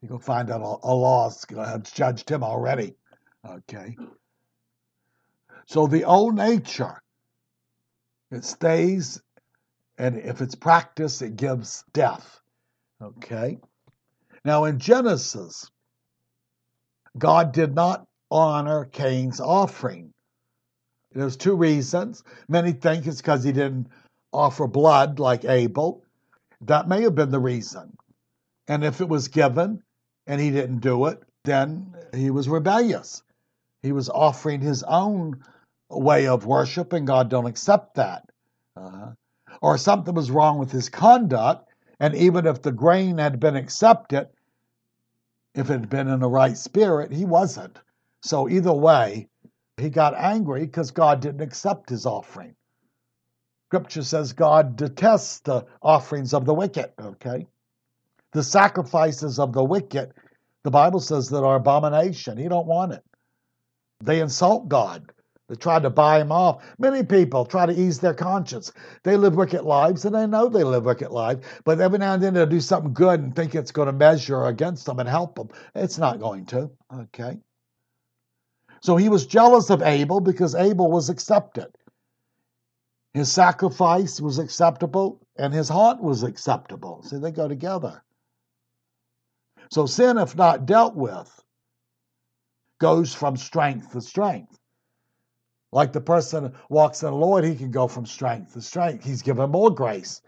you 0.00 0.08
can 0.08 0.18
find 0.18 0.50
out 0.50 0.60
a, 0.60 0.94
law's 0.94 1.44
going 1.44 1.82
judged 1.94 2.30
him 2.30 2.42
already. 2.42 2.94
Okay. 3.48 3.96
So 5.66 5.86
the 5.86 6.04
old 6.04 6.34
nature, 6.36 7.00
it 8.30 8.44
stays, 8.44 9.20
and 9.98 10.18
if 10.18 10.40
it's 10.40 10.54
practiced, 10.54 11.22
it 11.22 11.36
gives 11.36 11.84
death. 11.92 12.40
Okay. 13.00 13.58
Now 14.44 14.64
in 14.64 14.78
Genesis, 14.78 15.70
God 17.18 17.52
did 17.52 17.74
not 17.74 18.06
honor 18.30 18.86
Cain's 18.86 19.40
offering. 19.40 20.12
There's 21.12 21.36
two 21.36 21.54
reasons. 21.54 22.24
Many 22.48 22.72
think 22.72 23.06
it's 23.06 23.20
because 23.20 23.44
he 23.44 23.52
didn't 23.52 23.88
offer 24.32 24.66
blood 24.66 25.18
like 25.18 25.44
Abel. 25.44 26.02
That 26.66 26.88
may 26.88 27.02
have 27.02 27.14
been 27.14 27.30
the 27.30 27.40
reason. 27.40 27.96
And 28.68 28.84
if 28.84 29.00
it 29.00 29.08
was 29.08 29.28
given 29.28 29.82
and 30.26 30.40
he 30.40 30.50
didn't 30.50 30.78
do 30.78 31.06
it, 31.06 31.22
then 31.44 31.94
he 32.14 32.30
was 32.30 32.48
rebellious. 32.48 33.22
He 33.82 33.92
was 33.92 34.08
offering 34.08 34.60
his 34.60 34.84
own 34.84 35.42
way 35.90 36.28
of 36.28 36.46
worship, 36.46 36.92
and 36.92 37.06
God 37.06 37.28
don't 37.28 37.46
accept 37.46 37.96
that. 37.96 38.24
Uh-huh. 38.76 39.10
Or 39.60 39.76
something 39.76 40.14
was 40.14 40.30
wrong 40.30 40.58
with 40.58 40.70
his 40.70 40.88
conduct, 40.88 41.68
and 41.98 42.14
even 42.14 42.46
if 42.46 42.62
the 42.62 42.72
grain 42.72 43.18
had 43.18 43.40
been 43.40 43.56
accepted, 43.56 44.28
if 45.54 45.68
it 45.68 45.80
had 45.80 45.90
been 45.90 46.08
in 46.08 46.20
the 46.20 46.28
right 46.28 46.56
spirit, 46.56 47.12
he 47.12 47.24
wasn't. 47.24 47.78
So 48.22 48.48
either 48.48 48.72
way, 48.72 49.28
he 49.76 49.90
got 49.90 50.14
angry 50.14 50.60
because 50.60 50.92
God 50.92 51.20
didn't 51.20 51.42
accept 51.42 51.90
his 51.90 52.06
offering. 52.06 52.54
Scripture 53.72 54.02
says 54.02 54.34
God 54.34 54.76
detests 54.76 55.40
the 55.40 55.64
offerings 55.80 56.34
of 56.34 56.44
the 56.44 56.52
wicked, 56.52 56.92
okay? 57.00 57.46
The 58.32 58.42
sacrifices 58.42 59.38
of 59.38 59.54
the 59.54 59.64
wicked, 59.64 60.12
the 60.62 60.70
Bible 60.70 61.00
says 61.00 61.30
that 61.30 61.42
are 61.42 61.56
abomination. 61.56 62.36
He 62.36 62.48
don't 62.48 62.66
want 62.66 62.92
it. 62.92 63.02
They 64.04 64.20
insult 64.20 64.68
God. 64.68 65.10
They 65.48 65.54
try 65.54 65.78
to 65.78 65.88
buy 65.88 66.20
him 66.20 66.32
off. 66.32 66.62
Many 66.78 67.02
people 67.02 67.46
try 67.46 67.64
to 67.64 67.72
ease 67.72 67.98
their 67.98 68.12
conscience. 68.12 68.72
They 69.04 69.16
live 69.16 69.36
wicked 69.36 69.62
lives 69.62 70.04
and 70.04 70.14
they 70.14 70.26
know 70.26 70.50
they 70.50 70.64
live 70.64 70.84
wicked 70.84 71.10
lives, 71.10 71.42
but 71.64 71.80
every 71.80 71.98
now 71.98 72.12
and 72.12 72.22
then 72.22 72.34
they'll 72.34 72.44
do 72.44 72.60
something 72.60 72.92
good 72.92 73.20
and 73.20 73.34
think 73.34 73.54
it's 73.54 73.72
going 73.72 73.86
to 73.86 73.92
measure 73.92 74.44
against 74.44 74.84
them 74.84 74.98
and 74.98 75.08
help 75.08 75.34
them. 75.34 75.48
It's 75.74 75.96
not 75.96 76.20
going 76.20 76.44
to, 76.48 76.70
okay? 76.94 77.38
So 78.82 78.96
he 78.96 79.08
was 79.08 79.24
jealous 79.24 79.70
of 79.70 79.80
Abel 79.80 80.20
because 80.20 80.54
Abel 80.54 80.90
was 80.90 81.08
accepted. 81.08 81.68
His 83.14 83.30
sacrifice 83.30 84.20
was 84.20 84.38
acceptable 84.38 85.20
and 85.36 85.52
his 85.52 85.68
heart 85.68 86.00
was 86.00 86.22
acceptable. 86.22 87.02
See, 87.02 87.18
they 87.18 87.30
go 87.30 87.46
together. 87.46 88.02
So 89.70 89.86
sin, 89.86 90.18
if 90.18 90.34
not 90.34 90.66
dealt 90.66 90.94
with, 90.94 91.30
goes 92.80 93.14
from 93.14 93.36
strength 93.36 93.92
to 93.92 94.00
strength. 94.00 94.58
Like 95.72 95.92
the 95.92 96.00
person 96.00 96.54
walks 96.68 97.02
in 97.02 97.10
the 97.10 97.16
Lord, 97.16 97.44
he 97.44 97.54
can 97.54 97.70
go 97.70 97.86
from 97.86 98.06
strength 98.06 98.54
to 98.54 98.62
strength. 98.62 99.04
He's 99.04 99.22
given 99.22 99.50
more 99.50 99.70
grace. 99.70 100.22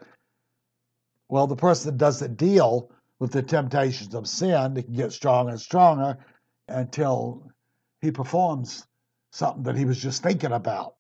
Well, 1.29 1.47
the 1.47 1.57
person 1.57 1.97
doesn't 1.97 2.37
deal 2.37 2.91
with 3.19 3.33
the 3.33 3.43
temptations 3.43 4.15
of 4.15 4.29
sin, 4.29 4.77
he 4.77 4.83
can 4.83 4.95
get 4.95 5.13
stronger 5.13 5.53
and 5.53 5.61
stronger 5.61 6.19
until 6.69 7.51
he 8.03 8.11
performs 8.11 8.87
something 9.33 9.63
that 9.63 9.77
he 9.77 9.87
was 9.87 10.01
just 10.01 10.23
thinking 10.23 10.53
about. 10.53 10.97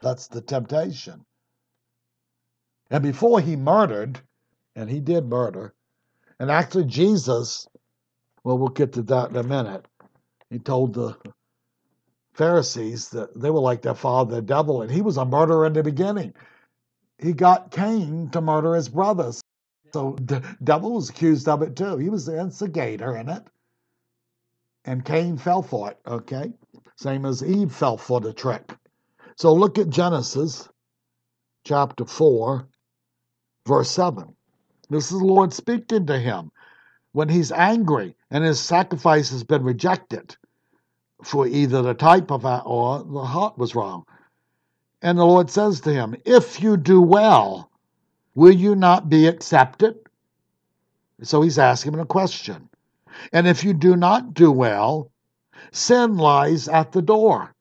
That's 0.00 0.28
the 0.28 0.40
temptation. 0.40 1.25
And 2.90 3.02
before 3.02 3.40
he 3.40 3.56
murdered, 3.56 4.20
and 4.74 4.88
he 4.88 5.00
did 5.00 5.26
murder, 5.26 5.74
and 6.38 6.50
actually 6.50 6.84
Jesus, 6.84 7.66
well, 8.44 8.58
we'll 8.58 8.68
get 8.68 8.92
to 8.92 9.02
that 9.02 9.30
in 9.30 9.36
a 9.36 9.42
minute. 9.42 9.86
He 10.50 10.58
told 10.58 10.94
the 10.94 11.16
Pharisees 12.34 13.08
that 13.10 13.40
they 13.40 13.50
were 13.50 13.60
like 13.60 13.82
their 13.82 13.94
father, 13.94 14.36
the 14.36 14.42
devil, 14.42 14.82
and 14.82 14.90
he 14.90 15.00
was 15.02 15.16
a 15.16 15.24
murderer 15.24 15.66
in 15.66 15.72
the 15.72 15.82
beginning. 15.82 16.34
He 17.18 17.32
got 17.32 17.70
Cain 17.70 18.28
to 18.30 18.40
murder 18.40 18.74
his 18.74 18.88
brothers. 18.88 19.40
So 19.92 20.16
the 20.20 20.44
devil 20.62 20.92
was 20.92 21.08
accused 21.08 21.48
of 21.48 21.62
it 21.62 21.74
too. 21.74 21.96
He 21.96 22.10
was 22.10 22.26
the 22.26 22.38
instigator 22.38 23.16
in 23.16 23.30
it. 23.30 23.42
And 24.84 25.04
Cain 25.04 25.38
fell 25.38 25.62
for 25.62 25.90
it, 25.90 25.98
okay? 26.06 26.52
Same 26.96 27.24
as 27.24 27.42
Eve 27.42 27.72
fell 27.72 27.96
for 27.96 28.20
the 28.20 28.32
trick. 28.32 28.72
So 29.36 29.52
look 29.52 29.78
at 29.78 29.88
Genesis 29.88 30.68
chapter 31.64 32.04
4, 32.04 32.68
verse 33.66 33.90
7. 33.90 34.34
This 34.88 35.10
is 35.12 35.18
the 35.18 35.24
Lord 35.24 35.52
speaking 35.52 36.06
to 36.06 36.18
him 36.18 36.50
when 37.12 37.28
he's 37.28 37.52
angry 37.52 38.14
and 38.30 38.44
his 38.44 38.60
sacrifice 38.60 39.30
has 39.30 39.42
been 39.42 39.64
rejected 39.64 40.36
for 41.22 41.46
either 41.46 41.82
the 41.82 41.94
type 41.94 42.30
of 42.30 42.44
or 42.44 43.02
the 43.02 43.24
heart 43.24 43.58
was 43.58 43.74
wrong. 43.74 44.04
And 45.02 45.18
the 45.18 45.24
Lord 45.24 45.50
says 45.50 45.80
to 45.82 45.92
him, 45.92 46.16
If 46.24 46.60
you 46.60 46.76
do 46.76 47.00
well, 47.00 47.70
will 48.34 48.52
you 48.52 48.76
not 48.76 49.08
be 49.08 49.26
accepted? 49.26 49.96
So 51.22 51.42
he's 51.42 51.58
asking 51.58 51.94
him 51.94 52.00
a 52.00 52.06
question. 52.06 52.68
And 53.32 53.46
if 53.46 53.64
you 53.64 53.72
do 53.72 53.96
not 53.96 54.34
do 54.34 54.52
well, 54.52 55.10
sin 55.72 56.16
lies 56.16 56.68
at 56.68 56.92
the 56.92 57.02
door. 57.02 57.54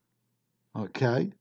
Okay? 0.76 1.32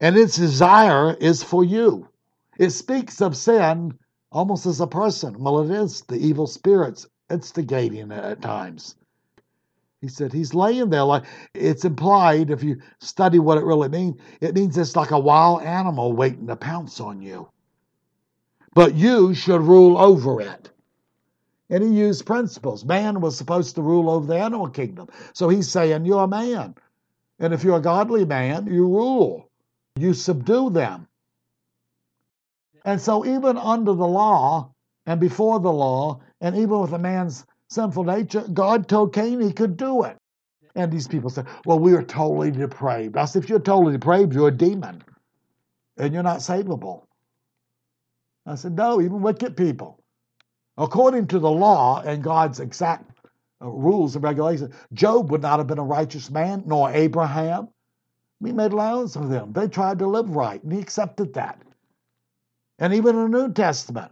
And 0.00 0.16
its 0.16 0.36
desire 0.36 1.14
is 1.14 1.42
for 1.42 1.64
you. 1.64 2.08
It 2.58 2.70
speaks 2.70 3.20
of 3.20 3.36
sin 3.36 3.98
almost 4.30 4.66
as 4.66 4.80
a 4.80 4.86
person. 4.86 5.38
Well, 5.38 5.60
it 5.60 5.70
is 5.70 6.02
the 6.02 6.16
evil 6.16 6.46
spirits 6.46 7.06
instigating 7.30 8.10
it 8.10 8.24
at 8.24 8.42
times. 8.42 8.96
He 10.00 10.08
said 10.08 10.32
he's 10.32 10.52
laying 10.52 10.90
there 10.90 11.04
like 11.04 11.24
it's 11.54 11.84
implied 11.84 12.50
if 12.50 12.64
you 12.64 12.82
study 13.00 13.38
what 13.38 13.58
it 13.58 13.64
really 13.64 13.88
means, 13.88 14.20
it 14.40 14.54
means 14.54 14.76
it's 14.76 14.96
like 14.96 15.12
a 15.12 15.18
wild 15.18 15.62
animal 15.62 16.12
waiting 16.12 16.48
to 16.48 16.56
pounce 16.56 16.98
on 16.98 17.22
you. 17.22 17.48
But 18.74 18.96
you 18.96 19.32
should 19.32 19.60
rule 19.60 19.96
over 19.96 20.40
it. 20.40 20.70
And 21.70 21.84
he 21.84 21.90
used 21.90 22.26
principles. 22.26 22.84
Man 22.84 23.20
was 23.20 23.36
supposed 23.38 23.76
to 23.76 23.82
rule 23.82 24.10
over 24.10 24.26
the 24.26 24.38
animal 24.38 24.68
kingdom. 24.68 25.08
So 25.34 25.48
he's 25.48 25.70
saying, 25.70 26.04
You're 26.04 26.24
a 26.24 26.28
man. 26.28 26.74
And 27.38 27.54
if 27.54 27.64
you're 27.64 27.78
a 27.78 27.80
godly 27.80 28.24
man, 28.24 28.66
you 28.66 28.86
rule, 28.86 29.48
you 29.96 30.14
subdue 30.14 30.70
them. 30.70 31.06
And 32.84 33.00
so, 33.00 33.24
even 33.24 33.56
under 33.56 33.92
the 33.92 34.06
law 34.06 34.72
and 35.06 35.20
before 35.20 35.60
the 35.60 35.72
law, 35.72 36.20
and 36.40 36.56
even 36.56 36.80
with 36.80 36.92
a 36.92 36.98
man's 36.98 37.46
sinful 37.68 38.04
nature, 38.04 38.44
God 38.52 38.88
told 38.88 39.14
Cain 39.14 39.40
he 39.40 39.52
could 39.52 39.76
do 39.76 40.04
it. 40.04 40.16
And 40.74 40.90
these 40.90 41.06
people 41.06 41.30
say, 41.30 41.44
well, 41.66 41.78
we 41.78 41.92
are 41.94 42.02
totally 42.02 42.50
depraved. 42.50 43.16
I 43.16 43.26
said, 43.26 43.42
if 43.42 43.50
you're 43.50 43.58
totally 43.58 43.92
depraved, 43.92 44.34
you're 44.34 44.48
a 44.48 44.56
demon 44.56 45.02
and 45.98 46.14
you're 46.14 46.22
not 46.22 46.38
savable. 46.38 47.04
I 48.46 48.54
said, 48.54 48.72
no, 48.72 49.00
even 49.00 49.20
wicked 49.20 49.56
people. 49.56 50.02
According 50.78 51.28
to 51.28 51.38
the 51.38 51.50
law 51.50 52.02
and 52.02 52.24
God's 52.24 52.60
exact 52.60 53.10
uh, 53.62 53.68
rules 53.68 54.16
and 54.16 54.24
regulations, 54.24 54.74
Job 54.94 55.30
would 55.30 55.42
not 55.42 55.58
have 55.58 55.66
been 55.66 55.78
a 55.78 55.84
righteous 55.84 56.30
man, 56.30 56.62
nor 56.66 56.90
Abraham. 56.90 57.68
We 58.40 58.52
made 58.52 58.72
allowance 58.72 59.14
for 59.14 59.26
them. 59.26 59.52
They 59.52 59.68
tried 59.68 59.98
to 60.00 60.06
live 60.06 60.30
right, 60.30 60.62
and 60.62 60.72
he 60.72 60.80
accepted 60.80 61.34
that. 61.34 61.60
And 62.82 62.92
even 62.94 63.14
in 63.16 63.30
the 63.30 63.38
New 63.38 63.52
Testament, 63.52 64.10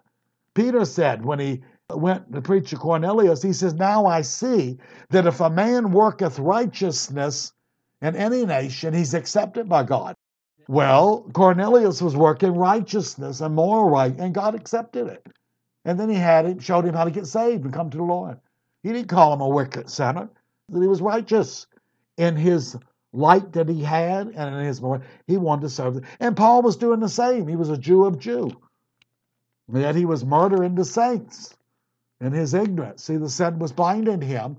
Peter 0.54 0.84
said 0.84 1.24
when 1.24 1.40
he 1.40 1.60
went 1.92 2.32
to 2.32 2.40
preach 2.40 2.70
to 2.70 2.76
Cornelius, 2.76 3.42
he 3.42 3.52
says, 3.52 3.74
Now 3.74 4.06
I 4.06 4.22
see 4.22 4.78
that 5.08 5.26
if 5.26 5.40
a 5.40 5.50
man 5.50 5.90
worketh 5.90 6.38
righteousness 6.38 7.52
in 8.00 8.14
any 8.14 8.46
nation, 8.46 8.94
he's 8.94 9.12
accepted 9.12 9.68
by 9.68 9.82
God. 9.82 10.14
Well, 10.68 11.28
Cornelius 11.32 12.00
was 12.00 12.14
working 12.14 12.54
righteousness 12.54 13.40
and 13.40 13.56
moral 13.56 13.90
right, 13.90 14.16
and 14.16 14.32
God 14.32 14.54
accepted 14.54 15.08
it. 15.08 15.26
And 15.84 15.98
then 15.98 16.08
he 16.08 16.14
had 16.14 16.46
him, 16.46 16.60
showed 16.60 16.84
him 16.84 16.94
how 16.94 17.02
to 17.02 17.10
get 17.10 17.26
saved 17.26 17.64
and 17.64 17.74
come 17.74 17.90
to 17.90 17.96
the 17.96 18.04
Lord. 18.04 18.38
He 18.84 18.92
didn't 18.92 19.08
call 19.08 19.32
him 19.32 19.40
a 19.40 19.48
wicked 19.48 19.90
sinner, 19.90 20.30
that 20.68 20.80
he 20.80 20.86
was 20.86 21.02
righteous 21.02 21.66
in 22.18 22.36
his 22.36 22.76
light 23.12 23.52
that 23.52 23.68
he 23.68 23.82
had 23.82 24.28
and 24.28 24.54
in 24.54 24.64
his 24.64 24.80
more. 24.80 25.02
He 25.26 25.36
wanted 25.36 25.62
to 25.62 25.70
serve. 25.70 26.04
And 26.20 26.36
Paul 26.36 26.62
was 26.62 26.76
doing 26.76 27.00
the 27.00 27.08
same. 27.08 27.48
He 27.48 27.56
was 27.56 27.70
a 27.70 27.78
Jew 27.78 28.04
of 28.04 28.18
Jew. 28.18 28.50
Yet 29.72 29.94
he 29.94 30.04
was 30.04 30.24
murdering 30.24 30.74
the 30.74 30.84
saints 30.84 31.54
in 32.20 32.32
his 32.32 32.54
ignorance. 32.54 33.04
See, 33.04 33.16
the 33.16 33.30
sin 33.30 33.58
was 33.58 33.72
blinding 33.72 34.20
him, 34.20 34.56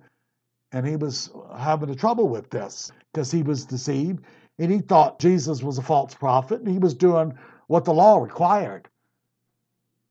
and 0.72 0.88
he 0.88 0.96
was 0.96 1.30
having 1.58 1.90
a 1.90 1.96
trouble 1.96 2.30
with 2.30 2.50
this 2.50 2.92
because 3.12 3.32
he 3.32 3.44
was 3.44 3.66
deceived 3.66 4.24
and 4.58 4.72
he 4.72 4.80
thought 4.80 5.20
Jesus 5.20 5.64
was 5.64 5.78
a 5.78 5.82
false 5.82 6.14
prophet 6.14 6.62
and 6.62 6.70
he 6.70 6.78
was 6.78 6.94
doing 6.94 7.34
what 7.68 7.86
the 7.86 7.94
law 7.94 8.18
required. 8.18 8.88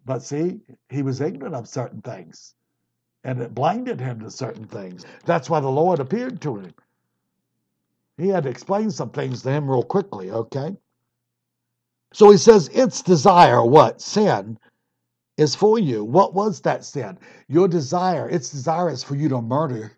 But 0.04 0.22
see, 0.22 0.60
he 0.88 1.02
was 1.02 1.20
ignorant 1.20 1.54
of 1.54 1.68
certain 1.68 2.02
things 2.02 2.54
and 3.24 3.40
it 3.40 3.54
blinded 3.54 4.00
him 4.00 4.20
to 4.20 4.30
certain 4.30 4.66
things. 4.66 5.04
That's 5.24 5.48
why 5.48 5.60
the 5.60 5.68
Lord 5.68 6.00
appeared 6.00 6.40
to 6.42 6.56
him. 6.56 6.74
He 8.20 8.28
had 8.28 8.42
to 8.44 8.50
explain 8.50 8.90
some 8.90 9.10
things 9.10 9.42
to 9.42 9.50
him 9.50 9.68
real 9.68 9.82
quickly, 9.82 10.30
okay? 10.30 10.76
So 12.12 12.30
he 12.30 12.36
says, 12.36 12.68
its 12.68 13.02
desire, 13.02 13.64
what? 13.64 14.00
Sin 14.00 14.58
is 15.38 15.54
for 15.54 15.78
you. 15.78 16.04
What 16.04 16.34
was 16.34 16.60
that 16.62 16.84
sin? 16.84 17.18
Your 17.48 17.66
desire, 17.66 18.28
its 18.28 18.50
desire 18.50 18.90
is 18.90 19.02
for 19.02 19.14
you 19.14 19.30
to 19.30 19.40
murder 19.40 19.92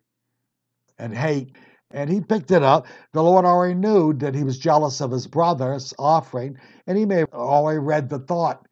and 0.98 1.12
hate. 1.12 1.56
And 1.90 2.08
he 2.08 2.20
picked 2.20 2.52
it 2.52 2.62
up. 2.62 2.86
The 3.12 3.22
Lord 3.22 3.44
already 3.44 3.74
knew 3.74 4.12
that 4.14 4.34
he 4.34 4.44
was 4.44 4.58
jealous 4.58 5.00
of 5.00 5.10
his 5.10 5.26
brother's 5.26 5.92
offering, 5.98 6.56
and 6.86 6.96
he 6.96 7.04
may 7.04 7.18
have 7.18 7.32
already 7.32 7.80
read 7.80 8.08
the 8.08 8.20
thought 8.20 8.66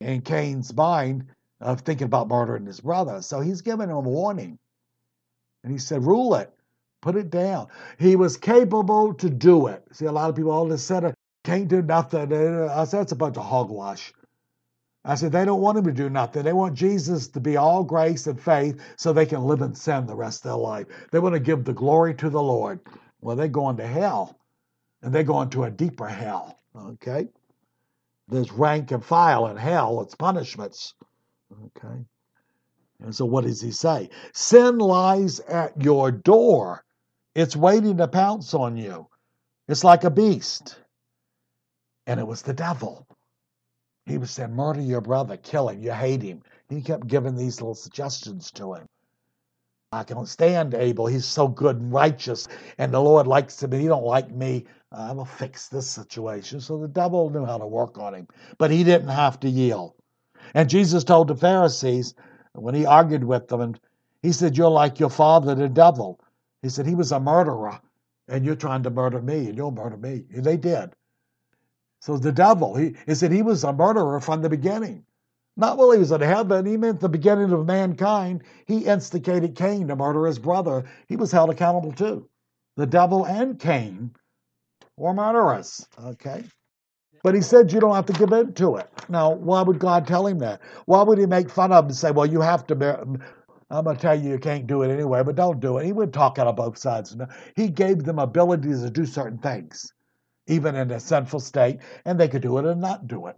in 0.00 0.20
Cain's 0.20 0.72
mind 0.72 1.26
of 1.60 1.80
thinking 1.80 2.06
about 2.06 2.28
murdering 2.28 2.66
his 2.66 2.80
brother. 2.80 3.22
So 3.22 3.40
he's 3.40 3.60
giving 3.60 3.90
him 3.90 3.96
a 3.96 4.00
warning. 4.00 4.58
And 5.64 5.72
he 5.72 5.78
said, 5.78 6.04
Rule 6.04 6.36
it, 6.36 6.52
put 7.04 7.16
it 7.16 7.28
down. 7.28 7.68
He 7.98 8.16
was 8.16 8.38
capable 8.38 9.12
to 9.14 9.28
do 9.28 9.66
it. 9.66 9.84
See, 9.92 10.06
a 10.06 10.12
lot 10.12 10.30
of 10.30 10.36
people 10.36 10.50
all 10.50 10.66
just 10.66 10.86
said, 10.86 11.14
can't 11.44 11.68
do 11.68 11.82
nothing. 11.82 12.32
I 12.32 12.84
said, 12.84 13.00
that's 13.00 13.12
a 13.12 13.16
bunch 13.16 13.36
of 13.36 13.44
hogwash. 13.44 14.10
I 15.04 15.14
said, 15.14 15.30
they 15.30 15.44
don't 15.44 15.60
want 15.60 15.76
him 15.76 15.84
to 15.84 15.92
do 15.92 16.08
nothing. 16.08 16.44
They 16.44 16.54
want 16.54 16.74
Jesus 16.74 17.28
to 17.28 17.40
be 17.40 17.58
all 17.58 17.84
grace 17.84 18.26
and 18.26 18.40
faith 18.40 18.80
so 18.96 19.12
they 19.12 19.26
can 19.26 19.42
live 19.44 19.60
in 19.60 19.74
sin 19.74 20.06
the 20.06 20.16
rest 20.16 20.46
of 20.46 20.52
their 20.52 20.56
life. 20.56 20.86
They 21.12 21.18
want 21.18 21.34
to 21.34 21.40
give 21.40 21.64
the 21.64 21.74
glory 21.74 22.14
to 22.14 22.30
the 22.30 22.42
Lord. 22.42 22.80
Well, 23.20 23.36
they're 23.36 23.48
going 23.48 23.76
to 23.76 23.86
hell, 23.86 24.38
and 25.02 25.14
they're 25.14 25.24
going 25.24 25.50
to 25.50 25.64
a 25.64 25.70
deeper 25.70 26.08
hell. 26.08 26.58
Okay? 26.74 27.28
There's 28.28 28.50
rank 28.50 28.92
and 28.92 29.04
file 29.04 29.48
in 29.48 29.58
hell, 29.58 30.00
it's 30.00 30.14
punishments. 30.14 30.94
Okay? 31.66 32.06
And 33.02 33.14
so, 33.14 33.26
what 33.26 33.44
does 33.44 33.60
he 33.60 33.72
say? 33.72 34.08
Sin 34.32 34.78
lies 34.78 35.40
at 35.40 35.82
your 35.82 36.10
door, 36.10 36.84
it's 37.34 37.56
waiting 37.56 37.96
to 37.98 38.08
pounce 38.08 38.54
on 38.54 38.76
you. 38.76 39.08
It's 39.68 39.84
like 39.84 40.04
a 40.04 40.10
beast. 40.10 40.78
And 42.06 42.20
it 42.20 42.26
was 42.26 42.42
the 42.42 42.52
devil. 42.52 43.06
He 44.06 44.18
was 44.18 44.30
saying, 44.30 44.54
murder 44.54 44.82
your 44.82 45.00
brother, 45.00 45.36
kill 45.36 45.70
him, 45.70 45.82
you 45.82 45.92
hate 45.92 46.22
him. 46.22 46.42
He 46.68 46.82
kept 46.82 47.06
giving 47.06 47.36
these 47.36 47.60
little 47.60 47.74
suggestions 47.74 48.50
to 48.52 48.74
him. 48.74 48.86
I 49.92 50.02
can't 50.02 50.28
stand 50.28 50.74
Abel. 50.74 51.06
He's 51.06 51.24
so 51.24 51.46
good 51.46 51.76
and 51.76 51.92
righteous, 51.92 52.48
and 52.78 52.92
the 52.92 53.00
Lord 53.00 53.28
likes 53.28 53.62
him, 53.62 53.72
and 53.72 53.80
he 53.80 53.86
don't 53.86 54.04
like 54.04 54.30
me. 54.30 54.66
Uh, 54.90 55.08
I 55.10 55.12
will 55.12 55.24
fix 55.24 55.68
this 55.68 55.88
situation. 55.88 56.60
So 56.60 56.78
the 56.78 56.88
devil 56.88 57.30
knew 57.30 57.44
how 57.44 57.58
to 57.58 57.66
work 57.66 57.96
on 57.96 58.14
him, 58.14 58.26
but 58.58 58.72
he 58.72 58.82
didn't 58.82 59.08
have 59.08 59.38
to 59.40 59.48
yield. 59.48 59.94
And 60.54 60.68
Jesus 60.68 61.04
told 61.04 61.28
the 61.28 61.36
Pharisees 61.36 62.14
when 62.54 62.74
he 62.74 62.86
argued 62.86 63.24
with 63.24 63.46
them, 63.46 63.60
and 63.60 63.80
he 64.22 64.32
said, 64.32 64.56
You're 64.56 64.68
like 64.68 64.98
your 64.98 65.10
father, 65.10 65.54
the 65.54 65.68
devil. 65.68 66.20
He 66.64 66.70
said, 66.70 66.86
He 66.86 66.94
was 66.94 67.12
a 67.12 67.20
murderer, 67.20 67.78
and 68.26 68.44
you're 68.44 68.56
trying 68.56 68.82
to 68.84 68.90
murder 68.90 69.20
me, 69.20 69.48
and 69.48 69.56
you'll 69.56 69.70
murder 69.70 69.98
me. 69.98 70.24
And 70.34 70.42
they 70.42 70.56
did. 70.56 70.94
So 72.00 72.16
the 72.16 72.32
devil, 72.32 72.74
he, 72.74 72.96
he 73.06 73.14
said 73.14 73.32
he 73.32 73.42
was 73.42 73.64
a 73.64 73.72
murderer 73.72 74.18
from 74.18 74.40
the 74.40 74.48
beginning. 74.48 75.04
Not 75.58 75.76
while 75.76 75.90
he 75.90 75.98
was 75.98 76.10
in 76.10 76.22
heaven, 76.22 76.64
he 76.64 76.78
meant 76.78 77.00
the 77.00 77.08
beginning 77.08 77.52
of 77.52 77.66
mankind. 77.66 78.44
He 78.66 78.86
instigated 78.86 79.56
Cain 79.56 79.88
to 79.88 79.96
murder 79.96 80.26
his 80.26 80.38
brother. 80.38 80.84
He 81.06 81.16
was 81.16 81.30
held 81.30 81.50
accountable 81.50 81.92
too. 81.92 82.28
The 82.76 82.86
devil 82.86 83.26
and 83.26 83.58
Cain 83.58 84.14
were 84.96 85.12
murderers. 85.12 85.86
Okay. 86.02 86.44
But 87.22 87.34
he 87.34 87.42
said 87.42 87.72
you 87.72 87.80
don't 87.80 87.94
have 87.94 88.06
to 88.06 88.12
give 88.14 88.32
in 88.32 88.54
to 88.54 88.76
it. 88.76 88.90
Now, 89.08 89.32
why 89.32 89.62
would 89.62 89.78
God 89.78 90.06
tell 90.06 90.26
him 90.26 90.38
that? 90.38 90.60
Why 90.86 91.02
would 91.02 91.18
he 91.18 91.26
make 91.26 91.50
fun 91.50 91.72
of 91.72 91.84
him 91.84 91.88
and 91.88 91.96
say, 91.96 92.10
well, 92.10 92.26
you 92.26 92.40
have 92.40 92.66
to 92.66 92.74
I'm 93.74 93.84
going 93.84 93.96
to 93.96 94.02
tell 94.02 94.18
you 94.18 94.30
you 94.30 94.38
can't 94.38 94.66
do 94.66 94.82
it 94.82 94.90
anyway, 94.90 95.22
but 95.24 95.34
don't 95.36 95.60
do 95.60 95.78
it. 95.78 95.84
He 95.84 95.92
would 95.92 96.12
talk 96.12 96.38
out 96.38 96.46
of 96.46 96.56
both 96.56 96.78
sides. 96.78 97.16
He 97.56 97.68
gave 97.68 98.04
them 98.04 98.18
abilities 98.18 98.82
to 98.82 98.90
do 98.90 99.04
certain 99.04 99.38
things, 99.38 99.92
even 100.46 100.76
in 100.76 100.90
a 100.90 101.00
sinful 101.00 101.40
state, 101.40 101.80
and 102.04 102.18
they 102.18 102.28
could 102.28 102.42
do 102.42 102.58
it 102.58 102.64
and 102.64 102.80
not 102.80 103.08
do 103.08 103.26
it. 103.26 103.36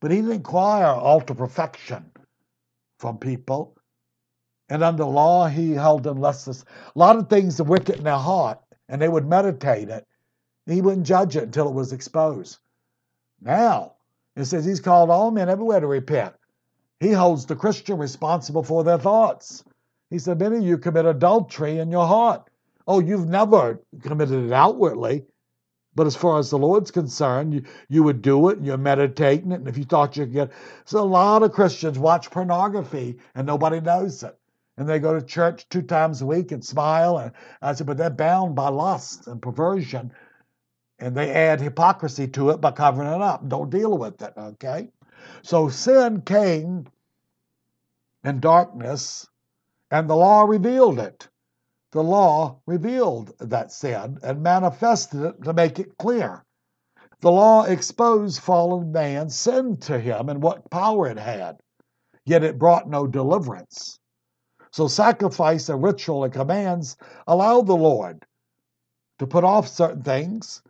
But 0.00 0.10
he 0.10 0.16
didn't 0.18 0.30
require 0.30 0.86
ultra 0.86 1.36
perfection 1.36 2.10
from 2.98 3.18
people. 3.18 3.76
And 4.68 4.82
under 4.82 5.04
law, 5.04 5.46
he 5.48 5.72
held 5.72 6.04
them 6.04 6.18
less. 6.18 6.46
A 6.48 6.98
lot 6.98 7.16
of 7.16 7.28
things 7.28 7.60
are 7.60 7.64
wicked 7.64 7.96
in 7.96 8.04
their 8.04 8.16
heart, 8.16 8.60
and 8.88 9.02
they 9.02 9.08
would 9.08 9.26
meditate 9.26 9.90
it. 9.90 10.06
He 10.66 10.80
wouldn't 10.80 11.06
judge 11.06 11.36
it 11.36 11.42
until 11.42 11.68
it 11.68 11.74
was 11.74 11.92
exposed. 11.92 12.58
Now, 13.40 13.94
it 14.36 14.46
says 14.46 14.64
he's 14.64 14.80
called 14.80 15.10
all 15.10 15.30
men 15.30 15.48
everywhere 15.50 15.80
to 15.80 15.86
repent. 15.86 16.34
He 17.02 17.10
holds 17.10 17.46
the 17.46 17.56
Christian 17.56 17.98
responsible 17.98 18.62
for 18.62 18.84
their 18.84 18.96
thoughts. 18.96 19.64
He 20.08 20.20
said, 20.20 20.38
Many 20.38 20.58
of 20.58 20.62
you 20.62 20.78
commit 20.78 21.04
adultery 21.04 21.80
in 21.80 21.90
your 21.90 22.06
heart. 22.06 22.48
Oh, 22.86 23.00
you've 23.00 23.28
never 23.28 23.82
committed 24.02 24.44
it 24.44 24.52
outwardly, 24.52 25.24
but 25.96 26.06
as 26.06 26.14
far 26.14 26.38
as 26.38 26.50
the 26.50 26.58
Lord's 26.58 26.92
concerned, 26.92 27.54
you, 27.54 27.64
you 27.88 28.04
would 28.04 28.22
do 28.22 28.50
it 28.50 28.58
and 28.58 28.64
you're 28.64 28.78
meditating 28.78 29.50
it. 29.50 29.56
And 29.56 29.66
if 29.66 29.76
you 29.76 29.82
thought 29.82 30.16
you 30.16 30.26
could 30.26 30.32
get. 30.32 30.52
So 30.84 31.00
a 31.00 31.04
lot 31.04 31.42
of 31.42 31.50
Christians 31.50 31.98
watch 31.98 32.30
pornography 32.30 33.18
and 33.34 33.48
nobody 33.48 33.80
knows 33.80 34.22
it. 34.22 34.38
And 34.76 34.88
they 34.88 35.00
go 35.00 35.18
to 35.18 35.26
church 35.26 35.68
two 35.70 35.82
times 35.82 36.22
a 36.22 36.26
week 36.26 36.52
and 36.52 36.64
smile. 36.64 37.18
And 37.18 37.32
I 37.62 37.72
said, 37.72 37.88
but 37.88 37.96
they're 37.96 38.10
bound 38.10 38.54
by 38.54 38.68
lust 38.68 39.26
and 39.26 39.42
perversion. 39.42 40.12
And 41.00 41.16
they 41.16 41.32
add 41.32 41.60
hypocrisy 41.60 42.28
to 42.28 42.50
it 42.50 42.60
by 42.60 42.70
covering 42.70 43.12
it 43.12 43.20
up. 43.20 43.48
Don't 43.48 43.70
deal 43.70 43.98
with 43.98 44.22
it, 44.22 44.34
okay? 44.36 44.88
So 45.42 45.68
sin 45.68 46.22
came 46.22 46.86
in 48.24 48.40
darkness, 48.40 49.28
and 49.90 50.08
the 50.08 50.16
law 50.16 50.42
revealed 50.42 50.98
it. 50.98 51.28
The 51.92 52.02
law 52.02 52.60
revealed 52.66 53.32
that 53.38 53.72
sin 53.72 54.18
and 54.22 54.42
manifested 54.42 55.20
it 55.22 55.42
to 55.44 55.52
make 55.52 55.78
it 55.78 55.98
clear. 55.98 56.44
The 57.20 57.30
law 57.30 57.64
exposed 57.64 58.40
fallen 58.40 58.90
man's 58.90 59.36
sin 59.36 59.76
to 59.78 59.98
him 59.98 60.28
and 60.28 60.42
what 60.42 60.70
power 60.70 61.06
it 61.06 61.18
had, 61.18 61.60
yet 62.24 62.42
it 62.42 62.58
brought 62.58 62.88
no 62.88 63.06
deliverance. 63.06 63.98
So, 64.70 64.88
sacrifice 64.88 65.68
and 65.68 65.82
ritual 65.82 66.24
and 66.24 66.32
commands 66.32 66.96
allowed 67.26 67.66
the 67.66 67.76
Lord 67.76 68.24
to 69.18 69.26
put 69.26 69.44
off 69.44 69.68
certain 69.68 70.02
things 70.02 70.62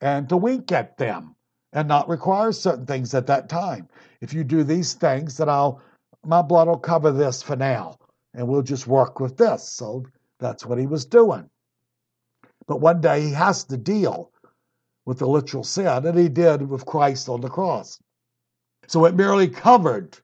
and 0.00 0.28
to 0.28 0.36
wink 0.36 0.72
at 0.72 0.96
them 0.98 1.36
and 1.72 1.86
not 1.86 2.08
require 2.08 2.50
certain 2.52 2.86
things 2.86 3.14
at 3.14 3.28
that 3.28 3.48
time. 3.48 3.88
If 4.20 4.34
you 4.34 4.42
do 4.42 4.64
these 4.64 4.94
things, 4.94 5.36
then 5.36 5.48
I'll 5.48 5.80
my 6.24 6.42
blood 6.42 6.68
will 6.68 6.78
cover 6.78 7.10
this 7.10 7.42
for 7.42 7.56
now, 7.56 7.98
and 8.34 8.46
we'll 8.46 8.62
just 8.62 8.86
work 8.86 9.20
with 9.20 9.36
this. 9.36 9.68
So 9.68 10.04
that's 10.40 10.66
what 10.66 10.78
he 10.78 10.86
was 10.86 11.06
doing. 11.06 11.48
But 12.66 12.80
one 12.80 13.00
day 13.00 13.22
he 13.22 13.32
has 13.32 13.64
to 13.64 13.76
deal 13.76 14.32
with 15.06 15.18
the 15.18 15.26
literal 15.26 15.64
sin, 15.64 15.86
and 15.86 16.18
he 16.18 16.28
did 16.28 16.68
with 16.68 16.84
Christ 16.84 17.28
on 17.28 17.40
the 17.40 17.48
cross. 17.48 17.98
So 18.86 19.04
it 19.06 19.14
merely 19.14 19.48
covered 19.48 20.18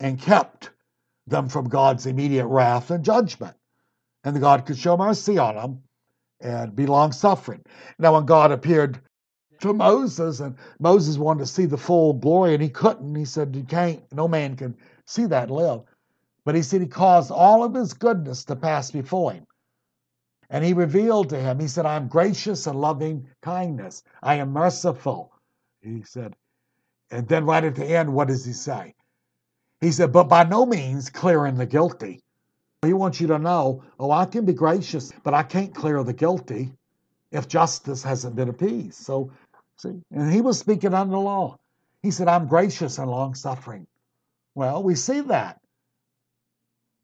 and 0.00 0.20
kept 0.20 0.70
them 1.26 1.48
from 1.48 1.68
God's 1.68 2.06
immediate 2.06 2.46
wrath 2.46 2.90
and 2.90 3.04
judgment. 3.04 3.56
And 4.24 4.40
God 4.40 4.66
could 4.66 4.78
show 4.78 4.96
mercy 4.96 5.38
on 5.38 5.54
them 5.54 5.82
and 6.40 6.74
be 6.74 6.86
long 6.86 7.12
suffering. 7.12 7.62
Now, 7.98 8.14
when 8.14 8.26
God 8.26 8.52
appeared 8.52 9.00
to 9.60 9.72
Moses, 9.72 10.40
and 10.40 10.56
Moses 10.78 11.18
wanted 11.18 11.40
to 11.40 11.46
see 11.46 11.66
the 11.66 11.76
full 11.76 12.12
glory, 12.14 12.54
and 12.54 12.62
he 12.62 12.68
couldn't. 12.68 13.14
He 13.14 13.24
said, 13.24 13.54
You 13.54 13.64
can't, 13.64 14.00
no 14.12 14.28
man 14.28 14.56
can 14.56 14.76
see 15.04 15.26
that 15.26 15.44
and 15.44 15.56
live. 15.56 15.82
But 16.44 16.54
he 16.54 16.62
said 16.62 16.80
he 16.80 16.86
caused 16.86 17.30
all 17.30 17.64
of 17.64 17.74
his 17.74 17.92
goodness 17.92 18.44
to 18.44 18.56
pass 18.56 18.90
before 18.90 19.32
him. 19.32 19.46
And 20.48 20.64
he 20.64 20.72
revealed 20.74 21.30
to 21.30 21.40
him, 21.40 21.58
he 21.58 21.66
said, 21.66 21.86
I 21.86 21.96
am 21.96 22.06
gracious 22.06 22.66
and 22.66 22.80
loving 22.80 23.26
kindness. 23.42 24.04
I 24.22 24.36
am 24.36 24.52
merciful. 24.52 25.32
He 25.80 26.02
said, 26.02 26.36
and 27.10 27.26
then 27.28 27.44
right 27.44 27.64
at 27.64 27.74
the 27.74 27.84
end, 27.84 28.12
what 28.12 28.28
does 28.28 28.44
he 28.44 28.52
say? 28.52 28.94
He 29.80 29.92
said, 29.92 30.12
but 30.12 30.28
by 30.28 30.44
no 30.44 30.64
means 30.66 31.10
clearing 31.10 31.56
the 31.56 31.66
guilty. 31.66 32.22
He 32.82 32.92
wants 32.92 33.20
you 33.20 33.26
to 33.28 33.38
know, 33.38 33.82
oh, 33.98 34.10
I 34.10 34.26
can 34.26 34.44
be 34.44 34.52
gracious, 34.52 35.12
but 35.24 35.34
I 35.34 35.42
can't 35.42 35.74
clear 35.74 36.02
the 36.02 36.12
guilty 36.12 36.72
if 37.32 37.48
justice 37.48 38.02
hasn't 38.02 38.36
been 38.36 38.48
appeased. 38.48 38.94
So 38.94 39.32
See? 39.78 40.02
And 40.10 40.32
he 40.32 40.40
was 40.40 40.58
speaking 40.58 40.94
under 40.94 41.12
the 41.12 41.20
law. 41.20 41.58
He 42.02 42.10
said, 42.10 42.28
I'm 42.28 42.46
gracious 42.46 42.98
and 42.98 43.10
long 43.10 43.34
suffering. 43.34 43.86
Well, 44.54 44.82
we 44.82 44.94
see 44.94 45.20
that. 45.22 45.60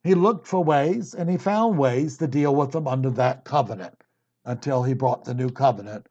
He 0.04 0.14
looked 0.14 0.46
for 0.46 0.64
ways 0.64 1.14
and 1.14 1.30
he 1.30 1.36
found 1.36 1.78
ways 1.78 2.18
to 2.18 2.26
deal 2.26 2.54
with 2.54 2.72
them 2.72 2.88
under 2.88 3.10
that 3.10 3.44
covenant 3.44 4.02
until 4.44 4.82
he 4.82 4.94
brought 4.94 5.24
the 5.24 5.34
new 5.34 5.50
covenant. 5.50 6.08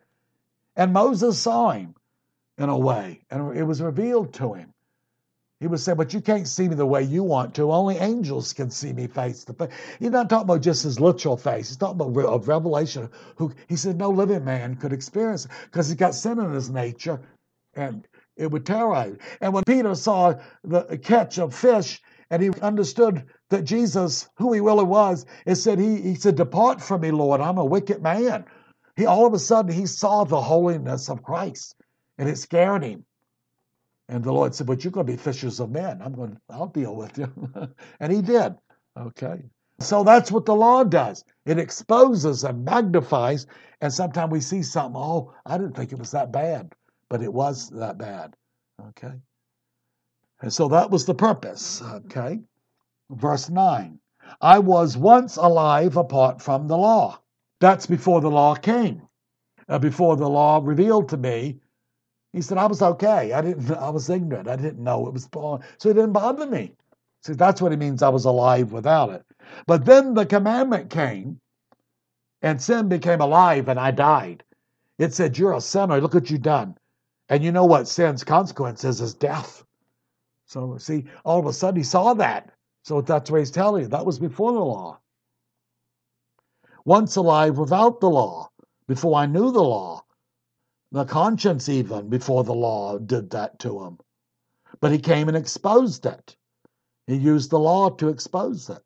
And 0.76 0.94
Moses 0.94 1.40
saw 1.40 1.72
him 1.72 1.96
in 2.58 2.70
a 2.70 2.78
way, 2.78 3.22
and 3.30 3.58
it 3.58 3.64
was 3.64 3.82
revealed 3.82 4.34
to 4.36 4.54
him. 4.54 4.74
He 5.62 5.68
would 5.68 5.80
say, 5.80 5.94
But 5.94 6.12
you 6.12 6.22
can't 6.22 6.48
see 6.48 6.68
me 6.68 6.74
the 6.74 6.88
way 6.88 7.04
you 7.04 7.24
want 7.24 7.54
to. 7.56 7.72
Only 7.72 7.98
angels 7.98 8.52
can 8.52 8.72
see 8.72 8.94
me 8.94 9.06
face 9.06 9.46
to 9.46 9.54
face. 9.54 9.70
He's 10.00 10.10
not 10.10 10.28
talking 10.28 10.46
about 10.46 10.62
just 10.62 10.84
his 10.84 11.00
literal 11.00 11.38
face. 11.38 11.70
He's 11.70 11.78
talking 11.78 12.02
about 12.02 12.18
a 12.18 12.40
revelation. 12.40 13.10
Who 13.36 13.54
He 13.70 13.76
said 13.76 13.98
no 13.98 14.10
living 14.10 14.44
man 14.44 14.76
could 14.76 14.92
experience 14.92 15.48
because 15.66 15.88
he's 15.88 15.98
got 15.98 16.16
sin 16.16 16.40
in 16.40 16.52
his 16.52 16.72
nature 16.72 17.22
and 17.76 18.08
it 18.36 18.50
would 18.50 18.66
terrorize. 18.66 19.18
And 19.40 19.54
when 19.54 19.64
Peter 19.64 19.94
saw 19.94 20.34
the 20.64 20.98
catch 20.98 21.38
of 21.38 21.54
fish 21.54 22.02
and 22.32 22.42
he 22.42 22.50
understood 22.62 23.26
that 23.52 23.64
Jesus, 23.64 24.30
who 24.38 24.54
he 24.54 24.62
really 24.62 24.84
was, 24.84 25.28
it 25.46 25.56
said 25.56 25.78
he, 25.78 26.02
he 26.02 26.16
said, 26.16 26.38
Depart 26.38 26.82
from 26.82 27.02
me, 27.02 27.12
Lord, 27.12 27.40
I'm 27.40 27.60
a 27.60 27.66
wicked 27.66 28.02
man. 28.02 28.46
He 28.96 29.06
all 29.06 29.28
of 29.28 29.34
a 29.34 29.40
sudden 29.40 29.72
he 29.72 29.86
saw 29.86 30.24
the 30.24 30.42
holiness 30.42 31.08
of 31.08 31.22
Christ 31.22 31.76
and 32.18 32.28
it 32.28 32.40
scared 32.40 32.84
him. 32.84 33.06
And 34.12 34.26
the 34.26 34.34
Lord 34.34 34.54
said, 34.54 34.68
But 34.68 34.84
you're 34.84 34.92
going 34.92 35.08
to 35.08 35.14
be 35.14 35.18
fishers 35.18 35.62
of 35.62 35.72
men. 35.72 36.02
I'm 36.02 36.14
going, 36.14 36.38
I'll 36.50 36.68
deal 36.68 36.98
with 36.98 37.18
you. 37.18 37.32
and 38.02 38.12
he 38.12 38.22
did. 38.22 38.56
Okay. 39.00 39.42
So 39.80 40.04
that's 40.04 40.30
what 40.30 40.46
the 40.46 40.54
law 40.54 40.84
does. 40.84 41.24
It 41.46 41.58
exposes 41.58 42.44
and 42.44 42.66
magnifies. 42.66 43.48
And 43.80 43.92
sometimes 43.92 44.32
we 44.34 44.42
see 44.42 44.64
something, 44.64 45.02
oh, 45.02 45.34
I 45.46 45.58
didn't 45.58 45.78
think 45.78 45.94
it 45.94 45.98
was 45.98 46.12
that 46.12 46.34
bad, 46.34 46.74
but 47.10 47.24
it 47.24 47.32
was 47.34 47.70
that 47.70 47.98
bad. 47.98 48.36
Okay. 48.90 49.14
And 50.42 50.52
so 50.52 50.68
that 50.68 50.92
was 50.92 51.06
the 51.06 51.16
purpose. 51.16 51.82
Okay. 51.82 52.42
Verse 53.10 53.50
9 53.50 53.98
I 54.42 54.60
was 54.60 54.98
once 54.98 55.38
alive 55.38 55.96
apart 55.96 56.42
from 56.42 56.68
the 56.68 56.78
law. 56.78 57.18
That's 57.62 57.86
before 57.86 58.20
the 58.20 58.30
law 58.30 58.56
came. 58.56 59.08
Uh, 59.70 59.80
before 59.80 60.18
the 60.18 60.30
law 60.30 60.60
revealed 60.62 61.08
to 61.10 61.18
me 61.18 61.62
he 62.34 62.42
said, 62.42 62.58
I 62.58 62.66
was 62.66 62.82
okay. 62.82 63.34
I 63.34 63.42
didn't, 63.42 63.72
I 63.72 63.90
was 63.90 64.10
ignorant. 64.10 64.48
I 64.48 64.56
didn't 64.56 64.84
know 64.84 65.08
it 65.08 65.14
was 65.14 65.28
born. 65.28 65.62
So 65.78 65.90
it 65.90 65.96
didn't 65.96 66.14
bother 66.14 66.46
me. 66.46 66.74
See, 67.24 67.34
that's 67.34 67.62
what 67.62 67.72
he 67.72 67.78
means 67.78 68.02
I 68.02 68.10
was 68.10 68.26
alive 68.26 68.72
without 68.72 69.10
it. 69.12 69.26
But 69.68 69.86
then 69.86 70.14
the 70.14 70.26
commandment 70.26 70.90
came 70.90 71.40
and 72.42 72.62
sin 72.62 72.88
became 72.88 73.22
alive 73.22 73.68
and 73.68 73.80
I 73.80 73.92
died. 73.92 74.44
It 74.98 75.14
said, 75.14 75.38
You're 75.38 75.54
a 75.54 75.62
sinner. 75.62 76.00
Look 76.00 76.14
what 76.14 76.30
you've 76.30 76.42
done. 76.42 76.78
And 77.30 77.44
you 77.44 77.52
know 77.52 77.66
what 77.66 77.88
sin's 77.88 78.24
consequence 78.24 78.84
is, 78.84 79.02
is 79.02 79.14
death. 79.14 79.64
So 80.46 80.78
see, 80.78 81.06
all 81.24 81.40
of 81.40 81.46
a 81.46 81.54
sudden 81.54 81.78
he 81.78 81.84
saw 81.84 82.14
that. 82.16 82.52
So 82.84 83.02
that's 83.02 83.30
what 83.30 83.40
he's 83.40 83.52
telling 83.52 83.84
you. 83.84 83.88
That 83.90 84.06
was 84.06 84.20
before 84.20 84.54
the 84.54 84.60
law. 84.60 85.00
Once 86.86 87.16
alive 87.16 87.58
without 87.58 88.00
the 88.00 88.10
law, 88.10 88.50
before 88.88 89.16
I 89.16 89.28
knew 89.28 89.52
the 89.52 89.64
law, 89.64 90.04
the 90.92 91.06
conscience, 91.06 91.70
even 91.70 92.10
before 92.10 92.44
the 92.44 92.54
law, 92.54 92.98
did 92.98 93.30
that 93.32 93.60
to 93.60 93.84
him. 93.84 93.98
But 94.80 94.92
he 94.92 95.00
came 95.00 95.28
and 95.28 95.38
exposed 95.38 96.06
it. 96.06 96.36
He 97.08 97.16
used 97.16 97.50
the 97.50 97.60
law 97.60 97.90
to 97.90 98.10
expose 98.10 98.70
it. 98.70 98.84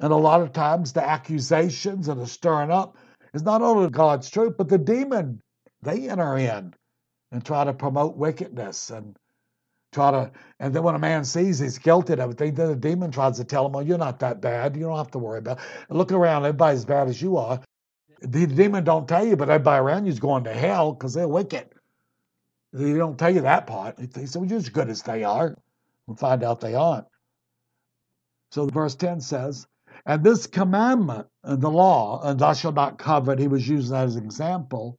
And 0.00 0.12
a 0.12 0.16
lot 0.16 0.40
of 0.40 0.52
times 0.52 0.92
the 0.92 1.06
accusations 1.06 2.08
and 2.08 2.20
the 2.20 2.26
stirring 2.26 2.70
up 2.70 2.96
is 3.34 3.42
not 3.42 3.62
only 3.62 3.88
God's 3.90 4.28
truth, 4.28 4.56
but 4.58 4.68
the 4.68 4.78
demon, 4.78 5.40
they 5.82 6.08
enter 6.08 6.36
in 6.36 6.74
and 7.30 7.44
try 7.44 7.64
to 7.64 7.72
promote 7.72 8.16
wickedness 8.16 8.90
and 8.90 9.16
try 9.92 10.10
to 10.10 10.30
and 10.58 10.74
then 10.74 10.82
when 10.82 10.94
a 10.94 10.98
man 10.98 11.24
sees 11.24 11.58
he's 11.58 11.78
guilty 11.78 12.14
of 12.14 12.20
everything, 12.20 12.54
then 12.54 12.68
the 12.68 12.76
demon 12.76 13.10
tries 13.10 13.36
to 13.36 13.44
tell 13.44 13.66
him, 13.66 13.72
"Well, 13.72 13.86
you're 13.86 13.98
not 13.98 14.18
that 14.20 14.40
bad. 14.40 14.76
You 14.76 14.84
don't 14.84 14.96
have 14.96 15.10
to 15.12 15.18
worry 15.18 15.38
about. 15.38 15.58
It. 15.58 15.94
Look 15.94 16.12
around, 16.12 16.44
everybody's 16.44 16.80
as 16.80 16.84
bad 16.86 17.08
as 17.08 17.20
you 17.22 17.36
are. 17.36 17.60
The 18.22 18.46
demon 18.46 18.84
don't 18.84 19.08
tell 19.08 19.26
you, 19.26 19.36
but 19.36 19.50
everybody 19.50 19.80
around 19.80 20.06
you 20.06 20.12
is 20.12 20.20
going 20.20 20.44
to 20.44 20.54
hell 20.54 20.92
because 20.92 21.14
they're 21.14 21.28
wicked. 21.28 21.68
They 22.72 22.94
don't 22.94 23.18
tell 23.18 23.34
you 23.34 23.42
that 23.42 23.66
part. 23.66 23.96
They 23.98 24.26
say, 24.26 24.38
well, 24.38 24.48
you're 24.48 24.58
as 24.58 24.68
good 24.68 24.88
as 24.88 25.02
they 25.02 25.24
are. 25.24 25.56
We'll 26.06 26.16
find 26.16 26.42
out 26.42 26.60
they 26.60 26.74
aren't. 26.74 27.06
So 28.50 28.66
verse 28.66 28.94
10 28.94 29.20
says, 29.20 29.66
And 30.06 30.22
this 30.22 30.46
commandment, 30.46 31.26
and 31.42 31.60
the 31.60 31.70
law, 31.70 32.20
and 32.22 32.38
thou 32.38 32.52
shalt 32.52 32.74
not 32.74 32.98
covet, 32.98 33.38
he 33.38 33.48
was 33.48 33.68
using 33.68 33.92
that 33.92 34.06
as 34.06 34.16
an 34.16 34.24
example, 34.24 34.98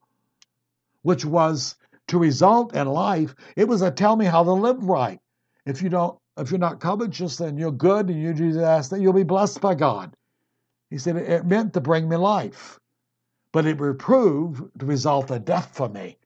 which 1.02 1.26
was 1.26 1.76
to 2.08 2.18
result 2.18 2.76
in 2.76 2.88
life. 2.88 3.36
It 3.56 3.68
was 3.68 3.82
a 3.82 3.92
tell 3.92 4.16
me 4.16 4.26
how 4.26 4.44
to 4.44 4.52
live 4.52 4.84
right. 4.84 5.20
If 5.66 5.82
you 5.82 5.90
don't, 5.90 6.18
if 6.38 6.52
you're 6.52 6.60
not 6.60 6.80
covetous, 6.80 7.38
then 7.38 7.58
you're 7.58 7.72
good 7.72 8.10
and 8.10 8.22
you 8.22 8.34
do 8.34 8.54
that, 8.54 8.92
you'll 9.00 9.14
be 9.14 9.24
blessed 9.24 9.62
by 9.62 9.76
God. 9.76 10.14
He 10.90 10.98
said 10.98 11.16
it 11.16 11.46
meant 11.46 11.74
to 11.74 11.82
bring 11.82 12.10
me 12.10 12.18
life, 12.18 12.80
but 13.54 13.66
it 13.68 13.80
reproved 13.80 14.80
to 14.80 14.86
result 14.86 15.32
in 15.32 15.44
death 15.44 15.70
for 15.74 15.88
me. 15.88 16.18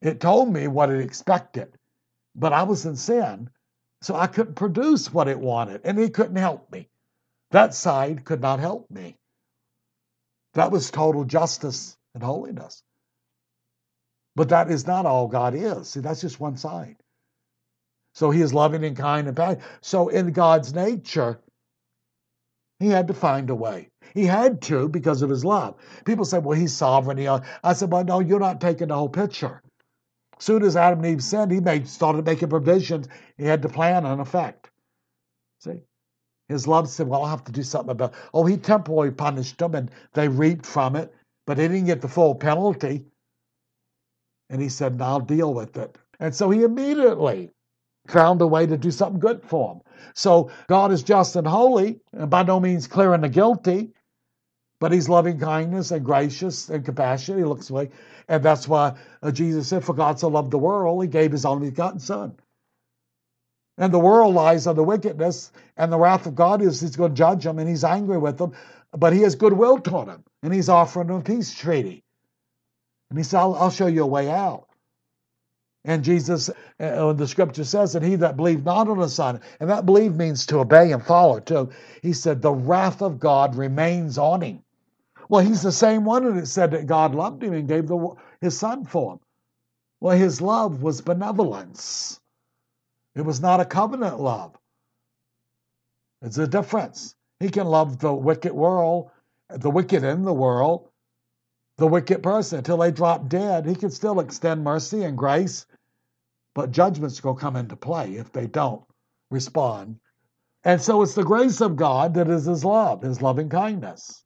It 0.00 0.20
told 0.20 0.50
me 0.52 0.68
what 0.68 0.90
it 0.90 1.00
expected, 1.00 1.76
but 2.34 2.54
I 2.54 2.62
was 2.62 2.86
in 2.86 2.96
sin, 2.96 3.50
so 4.02 4.14
I 4.14 4.28
couldn't 4.28 4.54
produce 4.54 5.12
what 5.12 5.28
it 5.28 5.38
wanted, 5.38 5.82
and 5.84 5.98
it 5.98 6.14
couldn't 6.14 6.36
help 6.36 6.72
me. 6.72 6.88
That 7.50 7.74
side 7.74 8.24
could 8.24 8.40
not 8.40 8.60
help 8.60 8.90
me. 8.90 9.18
That 10.54 10.70
was 10.70 10.90
total 10.90 11.24
justice 11.24 11.96
and 12.14 12.22
holiness. 12.22 12.82
But 14.36 14.50
that 14.50 14.70
is 14.70 14.86
not 14.86 15.06
all 15.06 15.28
God 15.28 15.54
is. 15.54 15.90
See, 15.90 16.00
that's 16.00 16.20
just 16.20 16.40
one 16.40 16.56
side. 16.56 16.96
So 18.14 18.30
he 18.30 18.40
is 18.40 18.54
loving 18.54 18.84
and 18.84 18.96
kind 18.96 19.28
and 19.28 19.36
kind. 19.36 19.60
So 19.80 20.08
in 20.08 20.32
God's 20.32 20.74
nature, 20.74 21.40
he 22.78 22.88
had 22.88 23.08
to 23.08 23.14
find 23.14 23.50
a 23.50 23.54
way. 23.54 23.88
He 24.14 24.24
had 24.26 24.60
to 24.62 24.88
because 24.88 25.22
of 25.22 25.30
his 25.30 25.44
love. 25.44 25.76
People 26.04 26.24
say, 26.24 26.38
well, 26.38 26.58
he's 26.58 26.74
sovereign. 26.74 27.26
Uh, 27.26 27.40
I 27.64 27.72
said, 27.72 27.90
well, 27.90 28.04
no, 28.04 28.20
you're 28.20 28.40
not 28.40 28.60
taking 28.60 28.88
the 28.88 28.94
whole 28.94 29.08
picture. 29.08 29.62
Soon 30.38 30.62
as 30.62 30.76
Adam 30.76 30.98
and 31.02 31.06
Eve 31.06 31.24
sinned, 31.24 31.50
he 31.50 31.60
made, 31.60 31.88
started 31.88 32.26
making 32.26 32.50
provisions. 32.50 33.08
He 33.38 33.44
had 33.44 33.62
to 33.62 33.68
plan 33.68 34.04
an 34.04 34.20
effect. 34.20 34.70
See? 35.60 35.80
His 36.48 36.68
love 36.68 36.88
said, 36.88 37.08
Well, 37.08 37.22
I'll 37.22 37.30
have 37.30 37.44
to 37.44 37.52
do 37.52 37.62
something 37.62 37.90
about 37.90 38.12
it. 38.12 38.18
Oh, 38.32 38.44
he 38.44 38.56
temporarily 38.56 39.10
punished 39.10 39.58
them 39.58 39.74
and 39.74 39.90
they 40.12 40.28
reaped 40.28 40.66
from 40.66 40.94
it, 40.94 41.12
but 41.46 41.56
they 41.56 41.66
didn't 41.66 41.86
get 41.86 42.02
the 42.02 42.08
full 42.08 42.34
penalty. 42.34 43.04
And 44.50 44.62
he 44.62 44.68
said, 44.68 45.00
I'll 45.00 45.20
deal 45.20 45.54
with 45.54 45.76
it. 45.76 45.98
And 46.20 46.34
so 46.34 46.50
he 46.50 46.62
immediately 46.62 47.50
found 48.08 48.40
a 48.40 48.46
way 48.46 48.66
to 48.66 48.76
do 48.76 48.90
something 48.90 49.20
good 49.20 49.42
for 49.42 49.74
them. 49.74 49.82
So 50.14 50.50
God 50.68 50.92
is 50.92 51.02
just 51.02 51.36
and 51.36 51.46
holy, 51.46 52.00
and 52.12 52.30
by 52.30 52.42
no 52.42 52.60
means 52.60 52.86
clearing 52.86 53.20
the 53.20 53.28
guilty, 53.28 53.92
but 54.80 54.92
he's 54.92 55.08
loving 55.08 55.38
kindness 55.38 55.90
and 55.90 56.04
gracious 56.04 56.68
and 56.68 56.84
compassionate. 56.84 57.38
He 57.38 57.44
looks 57.44 57.70
away. 57.70 57.90
And 58.28 58.42
that's 58.42 58.68
why 58.68 58.94
uh, 59.22 59.30
Jesus 59.30 59.68
said, 59.68 59.84
For 59.84 59.94
God 59.94 60.20
so 60.20 60.28
loved 60.28 60.50
the 60.50 60.58
world, 60.58 61.02
he 61.02 61.08
gave 61.08 61.32
his 61.32 61.44
only 61.44 61.70
begotten 61.70 62.00
Son. 62.00 62.36
And 63.78 63.92
the 63.92 63.98
world 63.98 64.34
lies 64.34 64.66
on 64.66 64.76
the 64.76 64.82
wickedness, 64.82 65.52
and 65.76 65.92
the 65.92 65.98
wrath 65.98 66.26
of 66.26 66.34
God 66.34 66.62
is 66.62 66.80
he's 66.80 66.96
going 66.96 67.12
to 67.12 67.16
judge 67.18 67.44
them, 67.44 67.58
and 67.58 67.68
he's 67.68 67.84
angry 67.84 68.18
with 68.18 68.38
them, 68.38 68.52
but 68.92 69.12
he 69.12 69.20
has 69.22 69.34
goodwill 69.34 69.78
toward 69.78 70.08
them, 70.08 70.24
and 70.42 70.52
he's 70.52 70.68
offering 70.70 71.08
them 71.08 71.16
a 71.16 71.22
peace 71.22 71.54
treaty. 71.54 72.02
And 73.10 73.18
he 73.18 73.22
said, 73.22 73.38
I'll, 73.38 73.54
I'll 73.54 73.70
show 73.70 73.86
you 73.86 74.02
a 74.02 74.06
way 74.06 74.30
out. 74.30 74.65
And 75.86 76.02
Jesus, 76.02 76.50
uh, 76.80 77.12
the 77.12 77.28
scripture 77.28 77.64
says, 77.64 77.94
and 77.94 78.04
he 78.04 78.16
that 78.16 78.36
believed 78.36 78.64
not 78.64 78.88
on 78.88 78.98
the 78.98 79.08
Son, 79.08 79.40
and 79.60 79.70
that 79.70 79.86
believe 79.86 80.16
means 80.16 80.44
to 80.46 80.58
obey 80.58 80.90
and 80.90 81.02
follow 81.02 81.38
too. 81.38 81.70
He 82.02 82.12
said, 82.12 82.42
the 82.42 82.52
wrath 82.52 83.02
of 83.02 83.20
God 83.20 83.54
remains 83.54 84.18
on 84.18 84.42
him. 84.42 84.62
Well, 85.28 85.44
he's 85.44 85.62
the 85.62 85.72
same 85.72 86.04
one 86.04 86.36
that 86.36 86.46
said 86.48 86.72
that 86.72 86.86
God 86.86 87.14
loved 87.14 87.42
him 87.42 87.52
and 87.52 87.68
gave 87.68 87.86
the, 87.86 88.14
his 88.40 88.58
Son 88.58 88.84
for 88.84 89.14
him. 89.14 89.20
Well, 90.00 90.18
his 90.18 90.40
love 90.40 90.82
was 90.82 91.00
benevolence. 91.00 92.20
It 93.14 93.22
was 93.22 93.40
not 93.40 93.60
a 93.60 93.64
covenant 93.64 94.20
love. 94.20 94.56
It's 96.20 96.38
a 96.38 96.48
difference. 96.48 97.14
He 97.38 97.48
can 97.48 97.66
love 97.66 97.98
the 97.98 98.12
wicked 98.12 98.52
world, 98.52 99.10
the 99.48 99.70
wicked 99.70 100.02
in 100.02 100.22
the 100.22 100.34
world, 100.34 100.88
the 101.78 101.86
wicked 101.86 102.22
person 102.22 102.58
until 102.58 102.78
they 102.78 102.90
drop 102.90 103.28
dead. 103.28 103.66
He 103.66 103.74
can 103.74 103.90
still 103.90 104.18
extend 104.20 104.64
mercy 104.64 105.04
and 105.04 105.16
grace, 105.16 105.66
but 106.56 106.70
judgment's 106.70 107.20
going 107.20 107.36
to 107.36 107.40
come 107.40 107.54
into 107.54 107.76
play 107.76 108.14
if 108.14 108.32
they 108.32 108.46
don't 108.46 108.82
respond. 109.30 110.00
And 110.64 110.80
so 110.80 111.02
it's 111.02 111.14
the 111.14 111.22
grace 111.22 111.60
of 111.60 111.76
God 111.76 112.14
that 112.14 112.30
is 112.30 112.46
His 112.46 112.64
love, 112.64 113.02
His 113.02 113.20
loving 113.20 113.50
kindness. 113.50 114.24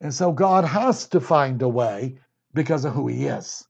And 0.00 0.14
so 0.14 0.32
God 0.32 0.64
has 0.64 1.06
to 1.08 1.20
find 1.20 1.60
a 1.60 1.68
way 1.68 2.18
because 2.54 2.86
of 2.86 2.94
who 2.94 3.06
He 3.06 3.26
is. 3.26 3.68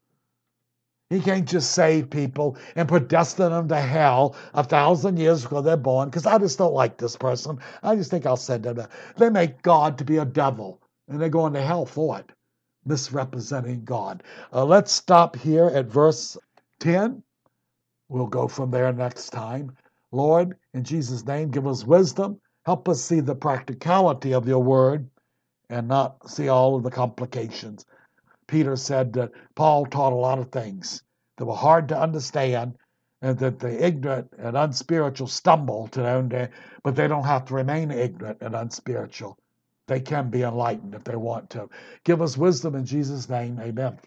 He 1.09 1.20
can't 1.20 1.48
just 1.48 1.72
save 1.72 2.09
people 2.09 2.57
and 2.76 2.88
predestine 2.88 3.51
them 3.51 3.66
to 3.66 3.80
hell 3.80 4.36
a 4.55 4.62
thousand 4.62 5.18
years 5.18 5.42
before 5.42 5.62
they're 5.62 5.76
born 5.76 6.09
because 6.09 6.26
I 6.26 6.38
just 6.38 6.57
don't 6.57 6.72
like 6.72 6.98
this 6.98 7.16
person. 7.16 7.59
I 7.82 7.96
just 7.96 8.12
think 8.12 8.26
I'll 8.26 8.36
send 8.36 8.62
them. 8.62 8.86
They 9.16 9.28
make 9.28 9.61
God 9.62 9.98
to 9.98 10.05
be 10.05 10.18
a 10.18 10.24
devil 10.24 10.80
and 11.09 11.20
they're 11.20 11.28
going 11.28 11.55
to 11.55 11.62
hell 11.62 11.84
for 11.84 12.20
it, 12.20 12.30
misrepresenting 12.84 13.82
God. 13.82 14.22
Uh, 14.53 14.64
let's 14.64 14.92
stop 14.92 15.34
here 15.34 15.66
at 15.66 15.86
verse 15.86 16.38
10. 16.78 17.24
We'll 18.11 18.28
go 18.28 18.48
from 18.48 18.72
there 18.72 18.92
next 18.92 19.30
time. 19.30 19.72
Lord, 20.12 20.58
in 20.74 20.84
Jesus' 20.84 21.26
name, 21.26 21.52
give 21.52 21.68
us 21.68 21.86
wisdom. 21.86 22.40
Help 22.66 22.88
us 22.90 23.02
see 23.02 23.20
the 23.20 23.36
practicality 23.36 24.34
of 24.34 24.48
your 24.48 24.62
word 24.64 25.11
and 25.70 25.88
not 25.88 26.30
see 26.30 26.48
all 26.48 26.76
of 26.76 26.84
the 26.84 26.90
complications. 26.92 27.86
Peter 28.48 28.76
said 28.76 29.12
that 29.14 29.32
Paul 29.56 29.86
taught 29.86 30.12
a 30.12 30.16
lot 30.16 30.38
of 30.38 30.50
things 30.52 31.02
that 31.38 31.46
were 31.46 31.56
hard 31.56 31.88
to 31.90 32.00
understand 32.00 32.76
and 33.22 33.38
that 33.38 33.61
the 33.61 33.84
ignorant 33.84 34.28
and 34.38 34.56
unspiritual 34.56 35.28
stumble 35.28 35.88
to 35.88 36.02
their 36.02 36.16
own 36.16 36.28
day, 36.28 36.50
but 36.84 36.96
they 36.96 37.08
don't 37.08 37.24
have 37.24 37.46
to 37.46 37.54
remain 37.54 37.90
ignorant 37.90 38.38
and 38.42 38.54
unspiritual. 38.54 39.38
They 39.88 40.00
can 40.00 40.30
be 40.30 40.42
enlightened 40.42 40.94
if 40.94 41.04
they 41.04 41.16
want 41.16 41.50
to. 41.50 41.68
Give 42.04 42.22
us 42.22 42.36
wisdom 42.38 42.74
in 42.76 42.86
Jesus' 42.86 43.28
name. 43.28 43.61
Amen. 43.61 43.98